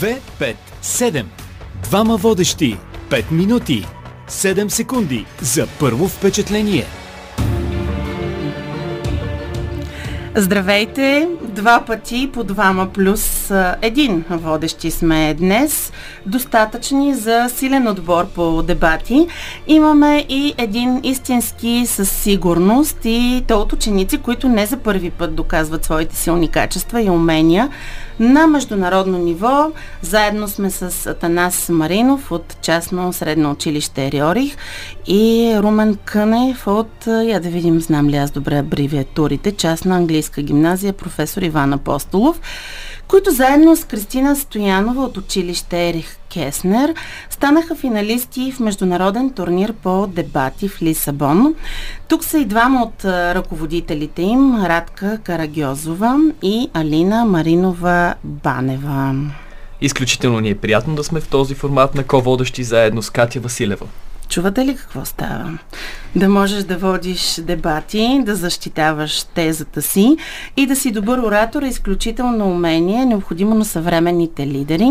2, 0.00 0.20
5, 0.38 0.56
7. 0.82 1.24
Двама 1.82 2.16
водещи. 2.16 2.76
5 3.10 3.30
минути. 3.30 3.86
7 4.28 4.68
секунди 4.68 5.26
за 5.40 5.66
първо 5.80 6.08
впечатление. 6.08 6.84
Здравейте! 10.36 11.28
Два 11.42 11.84
пъти 11.86 12.30
по 12.32 12.44
двама 12.44 12.86
плюс 12.92 13.52
един 13.82 14.24
водещи 14.30 14.90
сме 14.90 15.34
днес. 15.34 15.92
Достатъчни 16.26 17.14
за 17.14 17.48
силен 17.48 17.88
отбор 17.88 18.26
по 18.26 18.62
дебати. 18.62 19.26
Имаме 19.66 20.26
и 20.28 20.54
един 20.58 21.00
истински 21.02 21.84
със 21.86 22.10
сигурност 22.10 22.98
и 23.04 23.44
то 23.48 23.58
от 23.60 23.72
ученици, 23.72 24.18
които 24.18 24.48
не 24.48 24.66
за 24.66 24.76
първи 24.76 25.10
път 25.10 25.34
доказват 25.34 25.84
своите 25.84 26.16
силни 26.16 26.48
качества 26.48 27.02
и 27.02 27.10
умения 27.10 27.70
на 28.20 28.46
международно 28.46 29.18
ниво. 29.18 29.72
Заедно 30.02 30.48
сме 30.48 30.70
с 30.70 31.06
Атанас 31.06 31.68
Маринов 31.68 32.32
от 32.32 32.56
частно 32.62 33.12
средно 33.12 33.50
училище 33.50 34.10
Риорих 34.10 34.56
и 35.06 35.54
Румен 35.58 35.98
Кънев 36.04 36.66
от, 36.66 37.06
я 37.06 37.40
да 37.40 37.48
видим, 37.48 37.80
знам 37.80 38.08
ли 38.08 38.16
аз 38.16 38.30
добре 38.30 38.58
абревиатурите, 38.58 39.52
частна 39.52 39.96
английска 39.96 40.42
гимназия, 40.42 40.92
професор 40.92 41.42
Иван 41.42 41.72
Апостолов 41.72 42.40
които 43.08 43.30
заедно 43.30 43.76
с 43.76 43.84
Кристина 43.84 44.36
Стоянова 44.36 45.02
от 45.02 45.16
училище 45.16 45.88
Ерих 45.88 46.16
Кеснер 46.32 46.94
станаха 47.30 47.74
финалисти 47.74 48.52
в 48.52 48.60
международен 48.60 49.30
турнир 49.30 49.72
по 49.72 50.06
дебати 50.06 50.68
в 50.68 50.82
Лисабон. 50.82 51.54
Тук 52.08 52.24
са 52.24 52.38
и 52.38 52.44
двама 52.44 52.82
от 52.82 53.04
ръководителите 53.04 54.22
им, 54.22 54.64
Радка 54.64 55.18
Карагьозова 55.24 56.18
и 56.42 56.70
Алина 56.74 57.24
Маринова 57.24 58.14
Банева. 58.24 59.14
Изключително 59.80 60.40
ни 60.40 60.50
е 60.50 60.58
приятно 60.58 60.94
да 60.94 61.04
сме 61.04 61.20
в 61.20 61.28
този 61.28 61.54
формат 61.54 61.94
на 61.94 62.04
ко-водещи 62.04 62.64
заедно 62.64 63.02
с 63.02 63.10
Катя 63.10 63.40
Василева. 63.40 63.86
Чувате 64.28 64.66
ли 64.66 64.76
какво 64.76 65.04
става? 65.04 65.58
Да 66.16 66.28
можеш 66.28 66.64
да 66.64 66.76
водиш 66.76 67.40
дебати, 67.40 68.20
да 68.24 68.34
защитаваш 68.34 69.22
тезата 69.22 69.82
си 69.82 70.16
и 70.56 70.66
да 70.66 70.76
си 70.76 70.90
добър 70.90 71.18
оратор 71.18 71.62
е 71.62 71.68
изключително 71.68 72.50
умение, 72.50 73.06
необходимо 73.06 73.54
на 73.54 73.64
съвременните 73.64 74.46
лидери. 74.46 74.90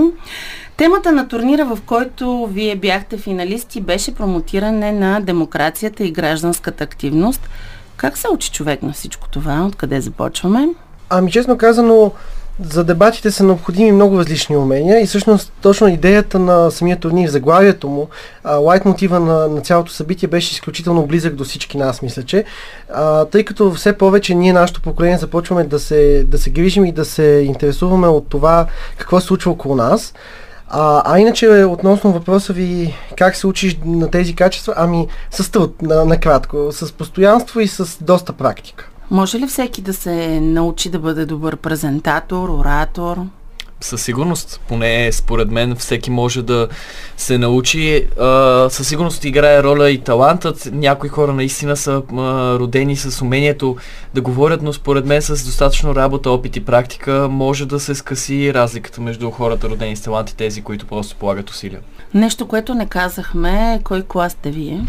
Темата 0.77 1.11
на 1.11 1.27
турнира, 1.27 1.65
в 1.65 1.79
който 1.85 2.47
вие 2.51 2.75
бяхте 2.75 3.17
финалисти, 3.17 3.81
беше 3.81 4.15
промотиране 4.15 4.91
на 4.91 5.19
демокрацията 5.19 6.03
и 6.03 6.11
гражданската 6.11 6.83
активност. 6.83 7.49
Как 7.97 8.17
се 8.17 8.27
учи 8.27 8.51
човек 8.51 8.83
на 8.83 8.93
всичко 8.93 9.29
това? 9.29 9.65
Откъде 9.65 10.01
започваме? 10.01 10.67
Ами 11.09 11.31
честно 11.31 11.57
казано, 11.57 12.11
за 12.59 12.83
дебатите 12.83 13.31
са 13.31 13.43
необходими 13.43 13.91
много 13.91 14.19
различни 14.19 14.57
умения 14.57 15.01
и 15.01 15.05
всъщност 15.05 15.53
точно 15.61 15.87
идеята 15.87 16.39
на 16.39 16.71
самия 16.71 16.99
турнир, 16.99 17.29
заглавието 17.29 17.87
му, 17.87 18.07
лайт 18.45 18.85
мотива 18.85 19.19
на, 19.19 19.47
на 19.47 19.61
цялото 19.61 19.91
събитие 19.91 20.29
беше 20.29 20.53
изключително 20.53 21.05
близък 21.05 21.35
до 21.35 21.43
всички 21.43 21.77
нас, 21.77 22.01
мисля, 22.01 22.23
че. 22.23 22.43
А, 22.93 23.25
тъй 23.25 23.43
като 23.45 23.71
все 23.71 23.97
повече 23.97 24.35
ние, 24.35 24.53
нашето 24.53 24.81
поколение, 24.81 25.17
започваме 25.17 25.63
да 25.63 25.79
се, 25.79 26.23
да 26.27 26.37
се 26.37 26.49
грижим 26.49 26.85
и 26.85 26.91
да 26.91 27.05
се 27.05 27.23
интересуваме 27.23 28.07
от 28.07 28.27
това 28.29 28.67
какво 28.97 29.19
се 29.19 29.27
случва 29.27 29.51
около 29.51 29.75
нас. 29.75 30.13
А, 30.67 31.03
а 31.05 31.19
иначе, 31.19 31.47
относно 31.49 32.11
въпроса 32.11 32.53
ви 32.53 32.95
как 33.17 33.35
се 33.35 33.47
учиш 33.47 33.77
на 33.85 34.11
тези 34.11 34.35
качества, 34.35 34.73
ами 34.77 35.07
с 35.31 35.51
труд, 35.51 35.81
накратко, 35.81 36.57
на 36.57 36.71
с 36.71 36.91
постоянство 36.91 37.59
и 37.59 37.67
с 37.67 37.97
доста 38.01 38.33
практика. 38.33 38.89
Може 39.13 39.39
ли 39.39 39.47
всеки 39.47 39.81
да 39.81 39.93
се 39.93 40.39
научи 40.39 40.89
да 40.89 40.99
бъде 40.99 41.25
добър 41.25 41.57
презентатор, 41.57 42.49
оратор? 42.49 43.17
със 43.81 44.03
сигурност, 44.03 44.61
поне 44.67 45.11
според 45.11 45.51
мен, 45.51 45.75
всеки 45.75 46.11
може 46.11 46.41
да 46.41 46.67
се 47.17 47.37
научи. 47.37 48.07
А, 48.19 48.67
със 48.69 48.87
сигурност 48.87 49.25
играе 49.25 49.63
роля 49.63 49.89
и 49.89 49.97
талантът. 49.97 50.69
Някои 50.71 51.09
хора 51.09 51.33
наистина 51.33 51.77
са 51.77 51.91
а, 51.91 52.13
родени 52.59 52.95
с 52.95 53.21
умението 53.21 53.75
да 54.13 54.21
говорят, 54.21 54.61
но 54.61 54.73
според 54.73 55.05
мен 55.05 55.21
с 55.21 55.45
достатъчно 55.45 55.95
работа, 55.95 56.31
опит 56.31 56.55
и 56.55 56.65
практика 56.65 57.27
може 57.29 57.65
да 57.65 57.79
се 57.79 57.95
скъси 57.95 58.53
разликата 58.53 59.01
между 59.01 59.31
хората 59.31 59.69
родени 59.69 59.95
с 59.95 60.01
талант 60.01 60.29
и 60.29 60.35
тези, 60.35 60.61
които 60.61 60.85
просто 60.85 61.15
полагат 61.15 61.49
усилия. 61.49 61.79
Нещо, 62.13 62.47
което 62.47 62.75
не 62.75 62.85
казахме, 62.85 63.81
кой 63.83 64.01
клас 64.01 64.31
сте 64.31 64.51
вие? 64.51 64.85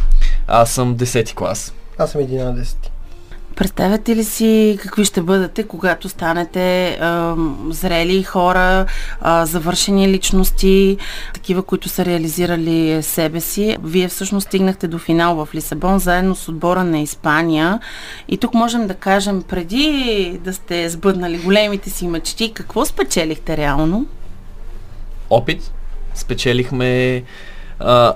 Аз 0.47 0.71
съм 0.71 0.97
10 0.97 1.35
клас. 1.35 1.75
Аз 1.99 2.13
съм 2.13 2.21
11. 2.21 2.94
Представяте 3.57 4.17
ли 4.17 4.25
си 4.25 4.79
какви 4.83 5.05
ще 5.05 5.23
бъдете, 5.23 5.63
когато 5.63 6.09
станете 6.09 6.89
а, 6.89 7.37
зрели 7.71 8.23
хора, 8.23 8.87
а, 9.21 9.47
завършени 9.47 10.09
личности, 10.09 10.97
такива, 11.35 11.63
които 11.63 11.89
са 11.89 12.05
реализирали 12.05 13.03
себе 13.03 13.41
си? 13.41 13.77
Вие 13.83 14.09
всъщност 14.09 14.47
стигнахте 14.47 14.89
до 14.89 14.99
финал 14.99 15.45
в 15.45 15.55
Лисабон, 15.55 15.99
заедно 15.99 16.35
с 16.35 16.49
отбора 16.49 16.85
на 16.85 16.99
Испания. 16.99 17.81
И 18.29 18.39
тук 18.39 18.55
можем 18.55 18.87
да 18.87 18.95
кажем, 18.95 19.43
преди 19.43 20.41
да 20.45 20.55
сте 20.55 20.91
сбъднали 20.91 21.39
големите 21.39 21.91
си 21.91 22.07
мечти, 22.07 22.53
какво 22.55 22.85
спечелихте 22.85 23.57
реално? 23.57 24.07
Опит. 25.31 25.73
Спечелихме 26.15 27.23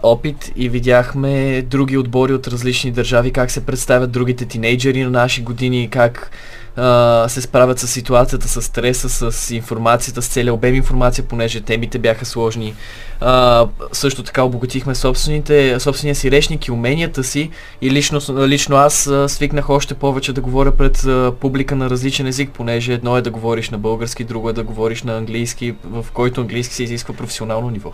опит 0.02 0.52
и 0.56 0.68
видяхме 0.68 1.62
други 1.62 1.96
отбори 1.96 2.32
от 2.32 2.48
различни 2.48 2.90
държави, 2.90 3.32
как 3.32 3.50
се 3.50 3.66
представят 3.66 4.10
другите 4.10 4.46
тинейджери 4.46 5.02
на 5.04 5.10
наши 5.10 5.42
години, 5.42 5.88
как 5.90 6.30
а, 6.78 7.28
се 7.28 7.40
справят 7.40 7.78
с 7.78 7.86
ситуацията, 7.86 8.48
с 8.48 8.62
стреса, 8.62 9.32
с 9.32 9.50
информацията, 9.50 10.22
с 10.22 10.28
целия 10.28 10.54
обем 10.54 10.74
информация, 10.74 11.24
понеже 11.24 11.60
темите 11.60 11.98
бяха 11.98 12.24
сложни. 12.24 12.74
А, 13.20 13.66
също 13.92 14.22
така 14.22 14.42
обогатихме 14.42 14.94
собствените, 14.94 15.80
собствения 15.80 16.14
си 16.14 16.30
речник 16.30 16.66
и 16.66 16.72
уменията 16.72 17.24
си 17.24 17.50
и 17.82 17.90
лично, 17.90 18.20
лично 18.46 18.76
аз 18.76 19.10
свикнах 19.26 19.70
още 19.70 19.94
повече 19.94 20.32
да 20.32 20.40
говоря 20.40 20.72
пред 20.72 21.04
а, 21.04 21.32
публика 21.40 21.76
на 21.76 21.90
различен 21.90 22.26
език, 22.26 22.50
понеже 22.50 22.92
едно 22.92 23.16
е 23.16 23.22
да 23.22 23.30
говориш 23.30 23.70
на 23.70 23.78
български, 23.78 24.24
друго 24.24 24.50
е 24.50 24.52
да 24.52 24.62
говориш 24.62 25.02
на 25.02 25.16
английски, 25.16 25.74
в 25.84 26.06
който 26.12 26.40
английски 26.40 26.74
се 26.74 26.82
изисква 26.82 27.14
професионално 27.14 27.70
ниво 27.70 27.92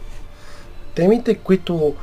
темите, 0.95 1.35
които, 1.35 1.95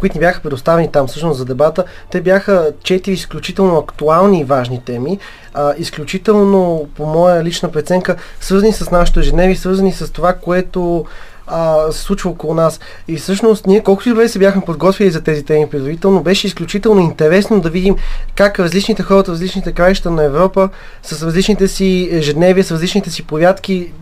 които 0.00 0.16
ни 0.16 0.20
бяха 0.20 0.40
предоставени 0.40 0.92
там 0.92 1.06
всъщност 1.06 1.38
за 1.38 1.44
дебата, 1.44 1.84
те 2.10 2.20
бяха 2.20 2.72
четири 2.82 3.14
изключително 3.14 3.78
актуални 3.78 4.40
и 4.40 4.44
важни 4.44 4.84
теми, 4.84 5.18
а, 5.54 5.74
изключително, 5.78 6.88
по 6.94 7.06
моя 7.06 7.44
лична 7.44 7.70
преценка, 7.70 8.16
свързани 8.40 8.72
с 8.72 8.90
нашето 8.90 9.20
ежедневие, 9.20 9.56
свързани 9.56 9.92
с 9.92 10.12
това, 10.12 10.32
което 10.32 11.04
а, 11.46 11.92
се 11.92 12.00
случва 12.00 12.30
около 12.30 12.54
нас. 12.54 12.80
И 13.08 13.16
всъщност 13.16 13.66
ние 13.66 13.82
колкото 13.82 14.08
и 14.08 14.12
добре 14.12 14.28
се 14.28 14.38
бяхме 14.38 14.64
подготвили 14.64 15.10
за 15.10 15.20
тези 15.20 15.44
теми 15.44 15.70
предварително, 15.70 16.22
беше 16.22 16.46
изключително 16.46 17.00
интересно 17.00 17.60
да 17.60 17.70
видим 17.70 17.96
как 18.34 18.58
различните 18.58 19.02
хора 19.02 19.18
от 19.18 19.28
различните 19.28 19.72
краища 19.72 20.10
на 20.10 20.24
Европа 20.24 20.68
с 21.02 21.22
различните 21.22 21.68
си 21.68 22.08
ежедневия, 22.12 22.64
с 22.64 22.70
различните 22.70 23.10
си 23.10 23.22
порядки 23.22 23.92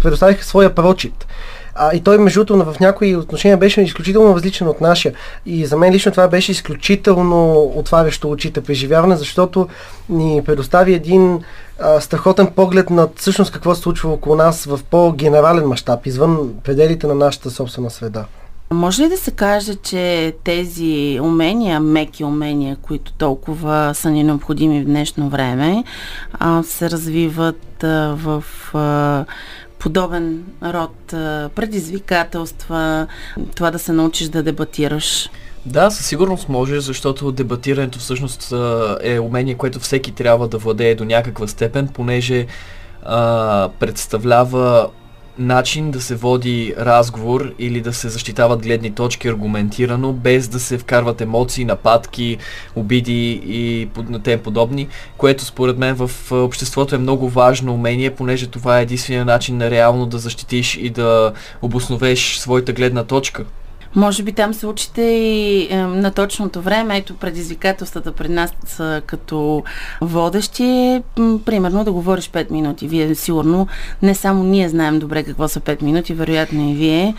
предоставиха 0.00 0.44
своя 0.44 0.74
прочит. 0.74 1.26
А, 1.74 1.94
и 1.94 2.00
той, 2.00 2.18
между 2.18 2.44
другото, 2.44 2.72
в 2.72 2.80
някои 2.80 3.16
отношения 3.16 3.56
беше 3.56 3.82
изключително 3.82 4.34
различен 4.34 4.68
от 4.68 4.80
нашия. 4.80 5.14
И 5.46 5.66
за 5.66 5.76
мен 5.76 5.92
лично 5.92 6.12
това 6.12 6.28
беше 6.28 6.52
изключително 6.52 7.62
отварящо 7.62 8.30
очите 8.30 8.60
преживяване, 8.60 9.16
защото 9.16 9.68
ни 10.08 10.42
предостави 10.46 10.94
един 10.94 11.40
а, 11.80 12.00
страхотен 12.00 12.46
поглед 12.46 12.90
над 12.90 13.18
всъщност 13.18 13.52
какво 13.52 13.74
се 13.74 13.80
случва 13.80 14.12
около 14.12 14.36
нас 14.36 14.64
в 14.64 14.80
по-генерален 14.90 15.68
мащаб, 15.68 16.06
извън 16.06 16.50
пределите 16.64 17.06
на 17.06 17.14
нашата 17.14 17.50
собствена 17.50 17.90
среда. 17.90 18.24
Може 18.72 19.02
ли 19.02 19.08
да 19.08 19.16
се 19.16 19.30
каже, 19.30 19.74
че 19.74 20.34
тези 20.44 21.18
умения, 21.22 21.80
меки 21.80 22.24
умения, 22.24 22.76
които 22.82 23.12
толкова 23.12 23.90
са 23.94 24.10
ни 24.10 24.24
необходими 24.24 24.82
в 24.82 24.84
днешно 24.84 25.28
време, 25.28 25.84
се 26.62 26.90
развиват 26.90 27.84
в 28.14 28.44
подобен 29.84 30.44
род 30.62 30.96
предизвикателства, 31.54 33.06
това 33.54 33.70
да 33.70 33.78
се 33.78 33.92
научиш 33.92 34.28
да 34.28 34.42
дебатираш? 34.42 35.30
Да, 35.66 35.90
със 35.90 36.06
сигурност 36.06 36.48
може, 36.48 36.80
защото 36.80 37.32
дебатирането 37.32 37.98
всъщност 37.98 38.52
е 39.02 39.18
умение, 39.18 39.54
което 39.54 39.80
всеки 39.80 40.12
трябва 40.12 40.48
да 40.48 40.58
владее 40.58 40.94
до 40.94 41.04
някаква 41.04 41.46
степен, 41.46 41.88
понеже 41.88 42.46
а, 43.02 43.68
представлява 43.78 44.88
начин 45.38 45.90
да 45.90 46.00
се 46.00 46.14
води 46.14 46.74
разговор 46.78 47.52
или 47.58 47.80
да 47.80 47.92
се 47.92 48.08
защитават 48.08 48.62
гледни 48.62 48.94
точки 48.94 49.28
аргументирано, 49.28 50.12
без 50.12 50.48
да 50.48 50.60
се 50.60 50.78
вкарват 50.78 51.20
емоции, 51.20 51.64
нападки, 51.64 52.38
обиди 52.76 53.42
и 53.46 53.88
тем 54.22 54.40
подобни, 54.40 54.88
което 55.16 55.44
според 55.44 55.78
мен 55.78 55.94
в 55.94 56.32
обществото 56.32 56.94
е 56.94 56.98
много 56.98 57.28
важно 57.28 57.74
умение, 57.74 58.14
понеже 58.14 58.46
това 58.46 58.78
е 58.78 58.82
единствения 58.82 59.24
начин 59.24 59.56
на 59.56 59.70
реално 59.70 60.06
да 60.06 60.18
защитиш 60.18 60.76
и 60.76 60.90
да 60.90 61.32
обосновеш 61.62 62.36
своята 62.36 62.72
гледна 62.72 63.04
точка. 63.04 63.44
Може 63.96 64.22
би 64.22 64.32
там 64.32 64.54
се 64.54 64.66
учите 64.66 65.02
и 65.02 65.68
е, 65.70 65.76
на 65.76 66.10
точното 66.10 66.62
време. 66.62 66.96
Ето 66.96 67.14
предизвикателствата 67.14 68.12
пред 68.12 68.30
нас 68.30 68.52
са 68.66 69.02
като 69.06 69.64
водещи. 70.00 70.64
Е, 70.64 71.02
примерно 71.44 71.84
да 71.84 71.92
говориш 71.92 72.30
5 72.30 72.50
минути. 72.50 72.88
Вие 72.88 73.14
сигурно 73.14 73.66
не 74.02 74.14
само 74.14 74.44
ние 74.44 74.68
знаем 74.68 74.98
добре 74.98 75.24
какво 75.24 75.48
са 75.48 75.60
5 75.60 75.82
минути, 75.82 76.14
вероятно 76.14 76.70
и 76.70 76.74
вие. 76.74 77.14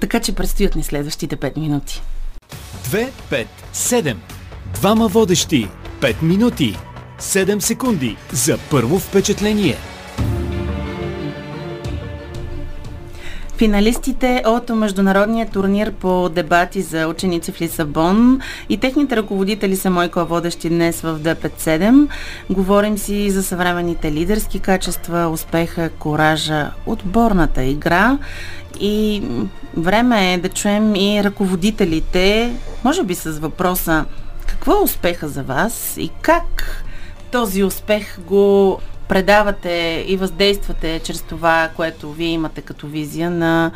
Така 0.00 0.20
че 0.20 0.34
предстоят 0.34 0.74
ни 0.76 0.82
следващите 0.82 1.36
5 1.36 1.58
минути. 1.58 2.02
2, 2.84 3.08
5, 3.30 3.46
7. 3.74 4.16
Двама 4.74 5.08
водещи. 5.08 5.68
5 6.00 6.22
минути. 6.22 6.76
7 7.20 7.58
секунди 7.58 8.16
за 8.32 8.58
първо 8.70 8.98
впечатление. 8.98 9.76
Финалистите 13.58 14.42
от 14.46 14.68
международния 14.68 15.48
турнир 15.50 15.92
по 15.92 16.28
дебати 16.28 16.82
за 16.82 17.08
ученици 17.08 17.52
в 17.52 17.60
Лисабон. 17.60 18.40
И 18.68 18.76
техните 18.76 19.16
ръководители 19.16 19.76
са 19.76 19.90
Мойко 19.90 20.24
водещи 20.26 20.68
днес 20.68 21.00
в 21.00 21.18
ДП7. 21.18 22.08
Говорим 22.50 22.98
си 22.98 23.30
за 23.30 23.42
съвременните 23.42 24.12
лидерски 24.12 24.58
качества, 24.58 25.28
успеха, 25.28 25.90
коража, 25.90 26.70
отборната 26.86 27.64
игра. 27.64 28.18
И 28.80 29.22
време 29.76 30.32
е 30.32 30.38
да 30.38 30.48
чуем 30.48 30.94
и 30.94 31.24
ръководителите, 31.24 32.52
може 32.84 33.02
би 33.02 33.14
с 33.14 33.30
въпроса 33.30 34.04
какво 34.46 34.72
е 34.72 34.84
успеха 34.84 35.28
за 35.28 35.42
вас 35.42 35.94
и 35.96 36.10
как 36.22 36.84
този 37.30 37.64
успех 37.64 38.20
го 38.20 38.78
предавате 39.08 40.04
и 40.08 40.16
въздействате 40.16 41.00
чрез 41.04 41.22
това, 41.22 41.70
което 41.76 42.12
вие 42.12 42.28
имате 42.28 42.60
като 42.60 42.86
визия 42.86 43.30
на 43.30 43.70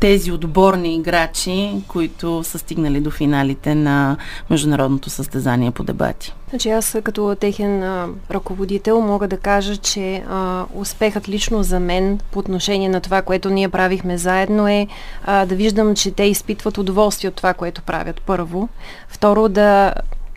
тези 0.00 0.32
отборни 0.32 0.94
играчи, 0.94 1.74
които 1.88 2.44
са 2.44 2.58
стигнали 2.58 3.00
до 3.00 3.10
финалите 3.10 3.74
на 3.74 4.16
международното 4.50 5.10
състезание 5.10 5.70
по 5.70 5.82
дебати? 5.82 6.34
Значи 6.50 6.70
аз 6.70 6.96
като 7.04 7.36
техен 7.40 7.82
а, 7.82 8.08
ръководител 8.30 9.00
мога 9.00 9.28
да 9.28 9.36
кажа, 9.36 9.76
че 9.76 10.22
а, 10.28 10.64
успехът 10.74 11.28
лично 11.28 11.62
за 11.62 11.80
мен 11.80 12.20
по 12.30 12.38
отношение 12.38 12.88
на 12.88 13.00
това, 13.00 13.22
което 13.22 13.50
ние 13.50 13.68
правихме 13.68 14.18
заедно 14.18 14.68
е 14.68 14.86
а, 15.24 15.46
да 15.46 15.54
виждам, 15.54 15.94
че 15.94 16.10
те 16.10 16.24
изпитват 16.24 16.78
удоволствие 16.78 17.28
от 17.28 17.34
това, 17.34 17.54
което 17.54 17.82
правят 17.82 18.22
първо. 18.26 18.68
Второ, 19.08 19.48
да 19.48 19.94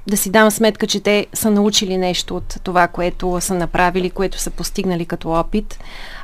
да 0.08 0.18
си 0.18 0.30
дам 0.30 0.52
сметка, 0.52 0.88
че 0.88 1.00
те 1.00 1.28
са 1.34 1.52
научили 1.52 1.98
нещо 1.98 2.36
от 2.36 2.58
това, 2.64 2.88
което 2.88 3.38
са 3.42 3.54
направили, 3.54 4.10
което 4.10 4.40
са 4.40 4.52
постигнали 4.52 5.06
като 5.06 5.30
опит. 5.30 5.80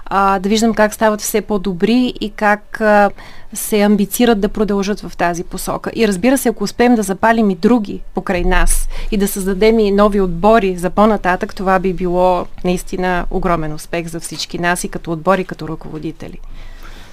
А, 0.05 0.39
да 0.39 0.49
виждам 0.49 0.73
как 0.73 0.93
стават 0.93 1.21
все 1.21 1.41
по-добри 1.41 2.13
и 2.21 2.29
как 2.29 2.81
а, 2.81 3.11
се 3.53 3.81
амбицират 3.81 4.39
да 4.39 4.49
продължат 4.49 4.99
в 4.99 5.17
тази 5.17 5.43
посока. 5.43 5.91
И 5.95 6.07
разбира 6.07 6.37
се, 6.37 6.49
ако 6.49 6.63
успеем 6.63 6.95
да 6.95 7.03
запалим 7.03 7.49
и 7.49 7.55
други 7.55 8.01
покрай 8.13 8.43
нас 8.43 8.87
и 9.11 9.17
да 9.17 9.27
създадем 9.27 9.79
и 9.79 9.91
нови 9.91 10.21
отбори 10.21 10.77
за 10.77 10.89
по-нататък, 10.89 11.55
това 11.55 11.79
би 11.79 11.93
било 11.93 12.45
наистина 12.63 13.25
огромен 13.31 13.73
успех 13.73 14.07
за 14.07 14.19
всички 14.19 14.59
нас 14.59 14.83
и 14.83 14.89
като 14.89 15.11
отбори, 15.11 15.45
като 15.45 15.67
ръководители. 15.67 16.39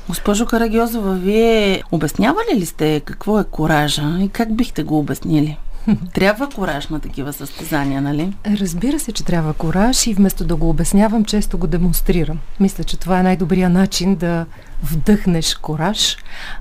Госпожо 0.08 0.46
Карагиозова, 0.46 1.14
вие 1.14 1.82
обяснявали 1.93 2.55
ли 2.55 2.66
сте 2.66 3.00
какво 3.05 3.40
е 3.40 3.44
коража 3.44 4.19
и 4.20 4.28
как 4.28 4.56
бихте 4.56 4.82
го 4.82 4.99
обяснили? 4.99 5.58
Трябва 6.14 6.48
кораж 6.48 6.88
на 6.88 7.00
такива 7.00 7.32
състезания, 7.32 8.02
нали? 8.02 8.32
Разбира 8.46 8.98
се, 8.98 9.12
че 9.12 9.24
трябва 9.24 9.54
кораж 9.54 10.06
и 10.06 10.14
вместо 10.14 10.44
да 10.44 10.56
го 10.56 10.70
обяснявам, 10.70 11.24
често 11.24 11.58
го 11.58 11.66
демонстрирам. 11.66 12.38
Мисля, 12.60 12.84
че 12.84 12.96
това 12.96 13.20
е 13.20 13.22
най-добрият 13.22 13.72
начин 13.72 14.14
да 14.14 14.46
вдъхнеш 14.82 15.54
кораж, 15.54 16.16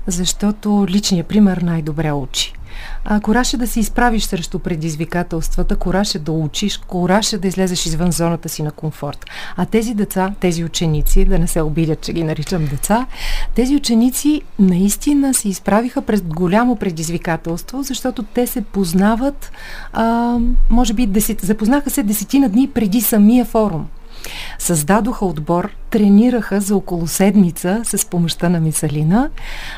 защото 0.06 0.86
личният 0.88 1.26
пример 1.26 1.56
най-добре 1.56 2.12
учи. 2.12 2.52
А, 3.04 3.20
кораж 3.20 3.54
е 3.54 3.56
да 3.56 3.66
се 3.66 3.80
изправиш 3.80 4.24
срещу 4.24 4.58
предизвикателствата, 4.58 5.76
кораж 5.76 6.14
е 6.14 6.18
да 6.18 6.32
учиш, 6.32 6.78
кораж 6.78 7.32
е 7.32 7.38
да 7.38 7.48
излезеш 7.48 7.86
извън 7.86 8.12
зоната 8.12 8.48
си 8.48 8.62
на 8.62 8.70
комфорт. 8.70 9.26
А 9.56 9.66
тези 9.66 9.94
деца, 9.94 10.34
тези 10.40 10.64
ученици, 10.64 11.24
да 11.24 11.38
не 11.38 11.46
се 11.46 11.60
обидят, 11.60 12.00
че 12.00 12.12
ги 12.12 12.24
наричам 12.24 12.66
деца, 12.66 13.06
тези 13.54 13.76
ученици 13.76 14.42
наистина 14.58 15.34
се 15.34 15.48
изправиха 15.48 16.02
пред 16.02 16.34
голямо 16.34 16.76
предизвикателство, 16.76 17.82
защото 17.82 18.22
те 18.22 18.46
се 18.46 18.60
познават, 18.60 19.52
а, 19.92 20.38
може 20.70 20.94
би, 20.94 21.06
десет, 21.06 21.40
запознаха 21.40 21.90
се 21.90 22.02
десетина 22.02 22.48
дни 22.48 22.68
преди 22.68 23.00
самия 23.00 23.44
форум. 23.44 23.86
Създадоха 24.58 25.26
отбор, 25.26 25.70
тренираха 25.90 26.60
за 26.60 26.76
около 26.76 27.06
седмица 27.06 27.80
с 27.84 28.06
помощта 28.06 28.48
на 28.48 28.60
Мисалина 28.60 29.30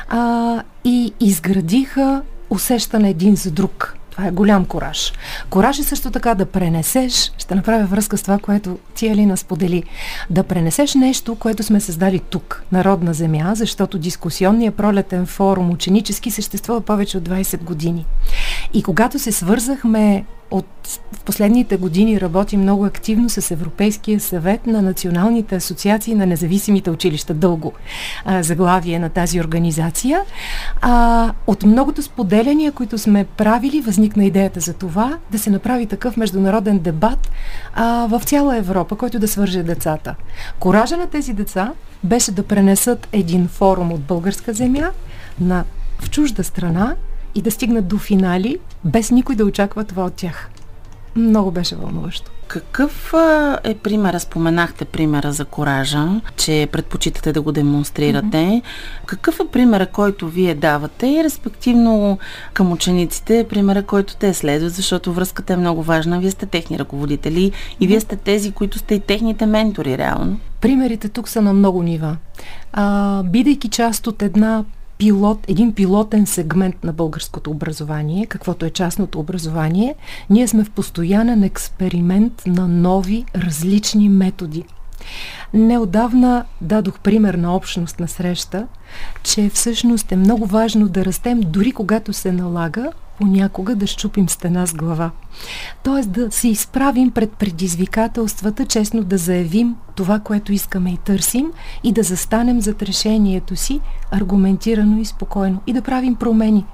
а, 0.09 0.63
и 0.85 1.13
изградиха 1.19 2.21
усещане 2.53 3.09
един 3.09 3.35
за 3.35 3.51
друг. 3.51 3.97
Това 4.11 4.27
е 4.27 4.31
голям 4.31 4.65
кораж. 4.65 5.13
Кораж 5.49 5.79
е 5.79 5.83
също 5.83 6.11
така 6.11 6.35
да 6.35 6.45
пренесеш, 6.45 7.31
ще 7.37 7.55
направя 7.55 7.85
връзка 7.85 8.17
с 8.17 8.21
това, 8.21 8.39
което 8.39 8.77
ти 8.95 9.07
Алина 9.07 9.37
сподели, 9.37 9.83
да 10.29 10.43
пренесеш 10.43 10.95
нещо, 10.95 11.35
което 11.35 11.63
сме 11.63 11.79
създали 11.79 12.19
тук, 12.19 12.63
Народна 12.71 13.13
земя, 13.13 13.51
защото 13.55 13.97
дискусионният 13.97 14.75
пролетен 14.75 15.25
форум 15.25 15.71
ученически 15.71 16.31
съществува 16.31 16.81
повече 16.81 17.17
от 17.17 17.29
20 17.29 17.63
години. 17.63 18.05
И 18.73 18.83
когато 18.83 19.19
се 19.19 19.31
свързахме 19.31 20.25
от 20.51 20.65
в 21.13 21.19
последните 21.25 21.77
години 21.77 22.21
работи 22.21 22.57
много 22.57 22.85
активно 22.85 23.29
с 23.29 23.51
Европейския 23.51 24.19
съвет 24.19 24.67
на 24.67 24.81
националните 24.81 25.55
асоциации 25.55 26.15
на 26.15 26.25
независимите 26.25 26.91
училища. 26.91 27.33
Дълго 27.33 27.73
а, 28.25 28.43
заглавие 28.43 28.99
на 28.99 29.09
тази 29.09 29.41
организация. 29.41 30.21
А, 30.81 31.33
от 31.47 31.63
многото 31.63 32.01
споделяния, 32.01 32.71
които 32.71 32.97
сме 32.97 33.23
правили, 33.25 33.81
възникна 33.81 34.25
идеята 34.25 34.59
за 34.59 34.73
това 34.73 35.17
да 35.31 35.39
се 35.39 35.49
направи 35.49 35.85
такъв 35.85 36.17
международен 36.17 36.79
дебат 36.79 37.31
а, 37.73 38.07
в 38.07 38.21
цяла 38.25 38.57
Европа, 38.57 38.95
който 38.95 39.19
да 39.19 39.27
свърже 39.27 39.63
децата. 39.63 40.15
Коража 40.59 40.97
на 40.97 41.07
тези 41.07 41.33
деца 41.33 41.71
беше 42.03 42.31
да 42.31 42.43
пренесат 42.43 43.07
един 43.11 43.47
форум 43.47 43.91
от 43.91 44.01
българска 44.01 44.53
земя 44.53 44.91
на 45.41 45.63
в 45.99 46.09
чужда 46.09 46.43
страна 46.43 46.95
и 47.35 47.41
да 47.41 47.51
стигнат 47.51 47.87
до 47.87 47.97
финали, 47.97 48.57
без 48.83 49.11
никой 49.11 49.35
да 49.35 49.45
очаква 49.45 49.83
това 49.83 50.05
от 50.05 50.13
тях. 50.13 50.49
Много 51.15 51.51
беше 51.51 51.75
вълнуващо. 51.75 52.31
Какъв 52.47 53.13
е 53.63 53.75
примера? 53.75 54.19
Споменахте 54.19 54.85
примера 54.85 55.31
за 55.31 55.45
коража, 55.45 56.21
че 56.37 56.67
предпочитате 56.71 57.33
да 57.33 57.41
го 57.41 57.51
демонстрирате. 57.51 58.37
Mm-hmm. 58.37 58.61
Какъв 59.05 59.39
е 59.39 59.47
примера, 59.51 59.85
който 59.85 60.27
вие 60.27 60.55
давате 60.55 61.07
и 61.07 61.23
респективно 61.23 62.17
към 62.53 62.71
учениците, 62.71 63.45
примера, 63.49 63.83
който 63.83 64.15
те 64.15 64.33
следват, 64.33 64.73
защото 64.73 65.13
връзката 65.13 65.53
е 65.53 65.57
много 65.57 65.83
важна. 65.83 66.19
Вие 66.19 66.31
сте 66.31 66.45
техни 66.45 66.79
ръководители 66.79 67.51
и 67.79 67.87
вие 67.87 67.99
сте 67.99 68.15
тези, 68.15 68.51
които 68.51 68.79
сте 68.79 68.95
и 68.95 68.99
техните 68.99 69.45
ментори, 69.45 69.97
реално. 69.97 70.39
Примерите 70.61 71.09
тук 71.09 71.29
са 71.29 71.41
на 71.41 71.53
много 71.53 71.83
нива. 71.83 72.17
А, 72.73 73.23
бидейки 73.23 73.69
част 73.69 74.07
от 74.07 74.21
една 74.21 74.63
пилот, 75.03 75.45
един 75.47 75.73
пилотен 75.73 76.25
сегмент 76.25 76.83
на 76.83 76.93
българското 76.93 77.51
образование, 77.51 78.25
каквото 78.25 78.65
е 78.65 78.69
частното 78.69 79.19
образование, 79.19 79.95
ние 80.29 80.47
сме 80.47 80.63
в 80.63 80.71
постоянен 80.71 81.43
експеримент 81.43 82.41
на 82.47 82.67
нови, 82.67 83.25
различни 83.35 84.09
методи. 84.09 84.63
Неодавна 85.53 86.45
дадох 86.61 86.99
пример 86.99 87.33
на 87.33 87.55
общност 87.55 87.99
на 87.99 88.07
среща, 88.07 88.67
че 89.23 89.49
всъщност 89.49 90.11
е 90.11 90.15
много 90.15 90.45
важно 90.45 90.87
да 90.87 91.05
растем 91.05 91.41
дори 91.41 91.71
когато 91.71 92.13
се 92.13 92.31
налага 92.31 92.91
понякога 93.19 93.75
да 93.75 93.87
щупим 93.87 94.29
стена 94.29 94.67
с 94.67 94.73
глава. 94.73 95.11
Тоест 95.83 96.11
да 96.11 96.31
се 96.31 96.47
изправим 96.47 97.11
пред 97.11 97.31
предизвикателствата, 97.31 98.65
честно 98.65 99.03
да 99.03 99.17
заявим 99.17 99.75
това, 99.95 100.19
което 100.19 100.53
искаме 100.53 100.89
и 100.89 100.97
търсим 100.97 101.51
и 101.83 101.91
да 101.91 102.03
застанем 102.03 102.61
зад 102.61 102.81
решението 102.81 103.55
си 103.55 103.79
аргументирано 104.11 104.97
и 104.97 105.05
спокойно 105.05 105.61
и 105.67 105.73
да 105.73 105.81
правим 105.81 106.15
промени 106.15 106.65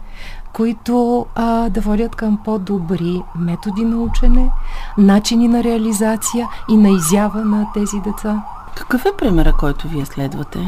които 0.54 1.26
а, 1.36 1.70
да 1.70 1.82
водят 1.82 2.16
към 2.16 2.40
по-добри 2.46 3.22
методи 3.36 3.86
на 3.86 3.98
учене, 3.98 4.50
начини 4.98 5.48
на 5.48 5.64
реализация 5.64 6.48
и 6.70 6.78
на 6.78 6.90
изява 6.90 7.46
на 7.46 7.68
тези 7.74 8.00
деца. 8.00 8.44
Какъв 8.76 9.06
е 9.06 9.18
примера, 9.18 9.54
който 9.60 9.88
вие 9.88 10.06
следвате 10.06 10.60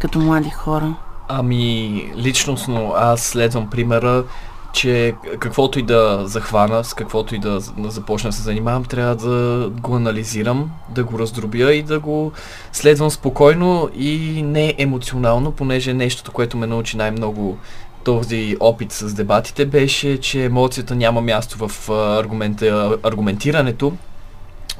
като 0.00 0.18
млади 0.18 0.50
хора? 0.50 0.94
Ами, 1.28 2.12
личностно 2.16 2.92
аз 2.96 3.20
следвам 3.22 3.70
примера 3.70 4.24
че 4.72 5.14
каквото 5.38 5.78
и 5.78 5.82
да 5.82 6.22
захвана, 6.24 6.84
с 6.84 6.94
каквото 6.94 7.34
и 7.34 7.38
да, 7.38 7.60
започна 7.78 8.30
да 8.30 8.36
се 8.36 8.42
занимавам, 8.42 8.84
трябва 8.84 9.16
да 9.16 9.68
го 9.70 9.96
анализирам, 9.96 10.70
да 10.88 11.04
го 11.04 11.18
раздробя 11.18 11.74
и 11.74 11.82
да 11.82 11.98
го 11.98 12.32
следвам 12.72 13.10
спокойно 13.10 13.90
и 13.96 14.42
не 14.42 14.74
емоционално, 14.78 15.52
понеже 15.52 15.94
нещото, 15.94 16.32
което 16.32 16.56
ме 16.56 16.66
научи 16.66 16.96
най-много 16.96 17.58
този 18.04 18.56
опит 18.60 18.92
с 18.92 19.14
дебатите 19.14 19.66
беше, 19.66 20.20
че 20.20 20.44
емоцията 20.44 20.94
няма 20.94 21.20
място 21.20 21.68
в 21.68 21.90
аргумента, 22.18 22.98
аргументирането, 23.02 23.92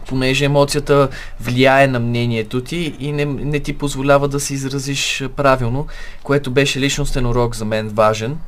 понеже 0.08 0.44
емоцията 0.44 1.08
влияе 1.40 1.86
на 1.86 2.00
мнението 2.00 2.60
ти 2.60 2.96
и 2.98 3.12
не, 3.12 3.24
не 3.24 3.60
ти 3.60 3.78
позволява 3.78 4.28
да 4.28 4.40
се 4.40 4.54
изразиш 4.54 5.24
правилно, 5.36 5.86
което 6.22 6.50
беше 6.50 6.80
личностен 6.80 7.26
урок 7.26 7.56
за 7.56 7.64
мен 7.64 7.88
важен 7.88 8.38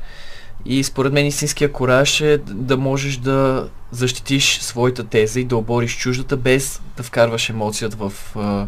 И 0.66 0.84
според 0.84 1.12
мен 1.12 1.26
истинския 1.26 1.72
кораж 1.72 2.20
е 2.20 2.38
да 2.38 2.76
можеш 2.76 3.16
да 3.16 3.68
защитиш 3.90 4.60
своята 4.60 5.04
теза 5.04 5.40
и 5.40 5.44
да 5.44 5.56
обориш 5.56 5.96
чуждата 5.96 6.36
без 6.36 6.82
да 6.96 7.02
вкарваш 7.02 7.50
емоцията 7.50 7.96
в 7.96 8.36
а, 8.36 8.66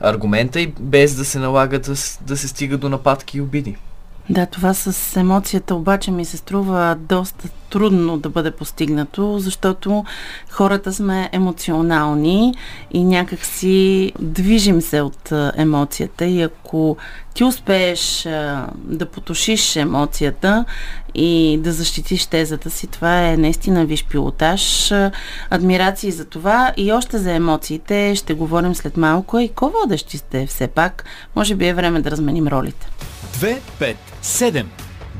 аргумента 0.00 0.60
и 0.60 0.66
без 0.80 1.14
да 1.14 1.24
се 1.24 1.38
налага 1.38 1.78
да, 1.78 1.94
да 2.20 2.36
се 2.36 2.48
стига 2.48 2.78
до 2.78 2.88
нападки 2.88 3.38
и 3.38 3.40
обиди. 3.40 3.76
Да, 4.30 4.46
това 4.46 4.74
с 4.74 5.16
емоцията 5.16 5.74
обаче 5.74 6.10
ми 6.10 6.24
се 6.24 6.36
струва 6.36 6.96
доста 7.00 7.48
трудно 7.70 8.18
да 8.18 8.28
бъде 8.28 8.50
постигнато, 8.50 9.38
защото 9.38 10.04
хората 10.50 10.92
сме 10.92 11.28
емоционални 11.32 12.54
и 12.90 13.04
някак 13.04 13.44
си 13.44 14.12
движим 14.20 14.80
се 14.80 15.00
от 15.00 15.32
емоцията 15.56 16.24
и 16.24 16.42
ако 16.42 16.96
ти 17.34 17.44
успееш 17.44 18.28
да 18.74 19.06
потушиш 19.06 19.76
емоцията 19.76 20.64
и 21.14 21.58
да 21.62 21.72
защитиш 21.72 22.26
тезата 22.26 22.70
си, 22.70 22.86
това 22.86 23.28
е 23.28 23.36
наистина 23.36 23.86
виш 23.86 24.04
пилотаж. 24.04 24.92
Адмирации 25.50 26.10
за 26.10 26.24
това 26.24 26.72
и 26.76 26.92
още 26.92 27.18
за 27.18 27.32
емоциите 27.32 28.14
ще 28.14 28.34
говорим 28.34 28.74
след 28.74 28.96
малко. 28.96 29.38
И 29.38 29.48
ко 29.48 29.72
водещи 29.80 30.18
сте 30.18 30.46
все 30.46 30.68
пак? 30.68 31.04
Може 31.36 31.54
би 31.54 31.66
е 31.66 31.74
време 31.74 32.00
да 32.00 32.10
разменим 32.10 32.48
ролите. 32.48 32.88
2, 33.40 33.60
5, 33.80 33.96
7. 34.22 34.64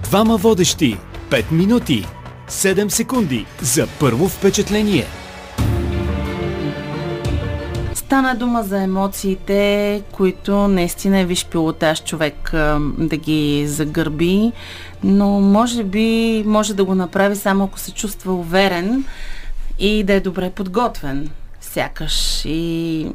Двама 0.03 0.37
водещи. 0.37 0.99
5 1.31 1.53
минути. 1.53 2.07
7 2.49 2.89
секунди 2.89 3.47
за 3.63 3.87
първо 4.01 4.29
впечатление. 4.29 5.05
Стана 7.95 8.35
дума 8.35 8.63
за 8.63 8.83
емоциите, 8.83 10.03
които 10.13 10.69
наистина 10.69 11.19
е 11.19 11.25
виж 11.25 11.47
пилотаж 11.47 12.05
човек 12.05 12.51
да 12.99 13.17
ги 13.17 13.67
загърби, 13.67 14.53
но 15.05 15.29
може 15.41 15.85
би 15.85 16.43
може 16.47 16.75
да 16.75 16.85
го 16.85 16.95
направи 16.95 17.37
само 17.37 17.65
ако 17.65 17.79
се 17.79 17.93
чувства 17.93 18.35
уверен 18.35 19.05
и 19.79 20.05
да 20.05 20.13
е 20.13 20.21
добре 20.21 20.51
подготвен. 20.51 21.31
Сякаш 21.61 22.45
и 22.45 23.07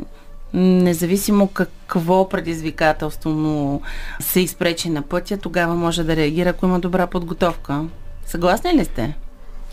независимо 0.54 1.50
какво 1.88 2.30
предизвикателство 2.30 3.30
му 3.30 3.82
се 4.20 4.40
изпречи 4.40 4.90
на 4.90 5.02
пътя, 5.02 5.38
тогава 5.38 5.76
може 5.76 6.04
да 6.04 6.16
реагира, 6.16 6.50
ако 6.50 6.66
има 6.66 6.80
добра 6.80 7.08
подготовка. 7.08 7.84
Съгласни 8.26 8.74
ли 8.74 8.86
сте? 8.86 9.16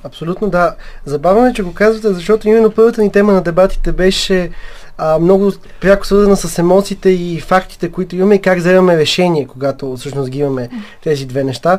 Абсолютно 0.04 0.50
да. 0.50 0.74
Забавно 1.06 1.46
е, 1.46 1.52
че 1.52 1.62
го 1.62 1.74
казвате, 1.74 2.14
защото 2.14 2.48
именно 2.48 2.70
първата 2.70 3.02
ни 3.02 3.12
тема 3.12 3.32
на 3.32 3.42
дебатите 3.42 3.92
беше 3.92 4.50
а, 4.98 5.18
много 5.18 5.52
пряко 5.80 6.06
свързана 6.06 6.36
с 6.36 6.58
емоциите 6.58 7.10
и 7.10 7.40
фактите, 7.40 7.92
които 7.92 8.16
имаме 8.16 8.34
и 8.34 8.40
как 8.40 8.58
вземаме 8.58 8.96
решение, 8.96 9.46
когато 9.46 9.96
всъщност 9.96 10.30
ги 10.30 10.38
имаме 10.38 10.68
тези 11.02 11.26
две 11.26 11.44
неща. 11.44 11.78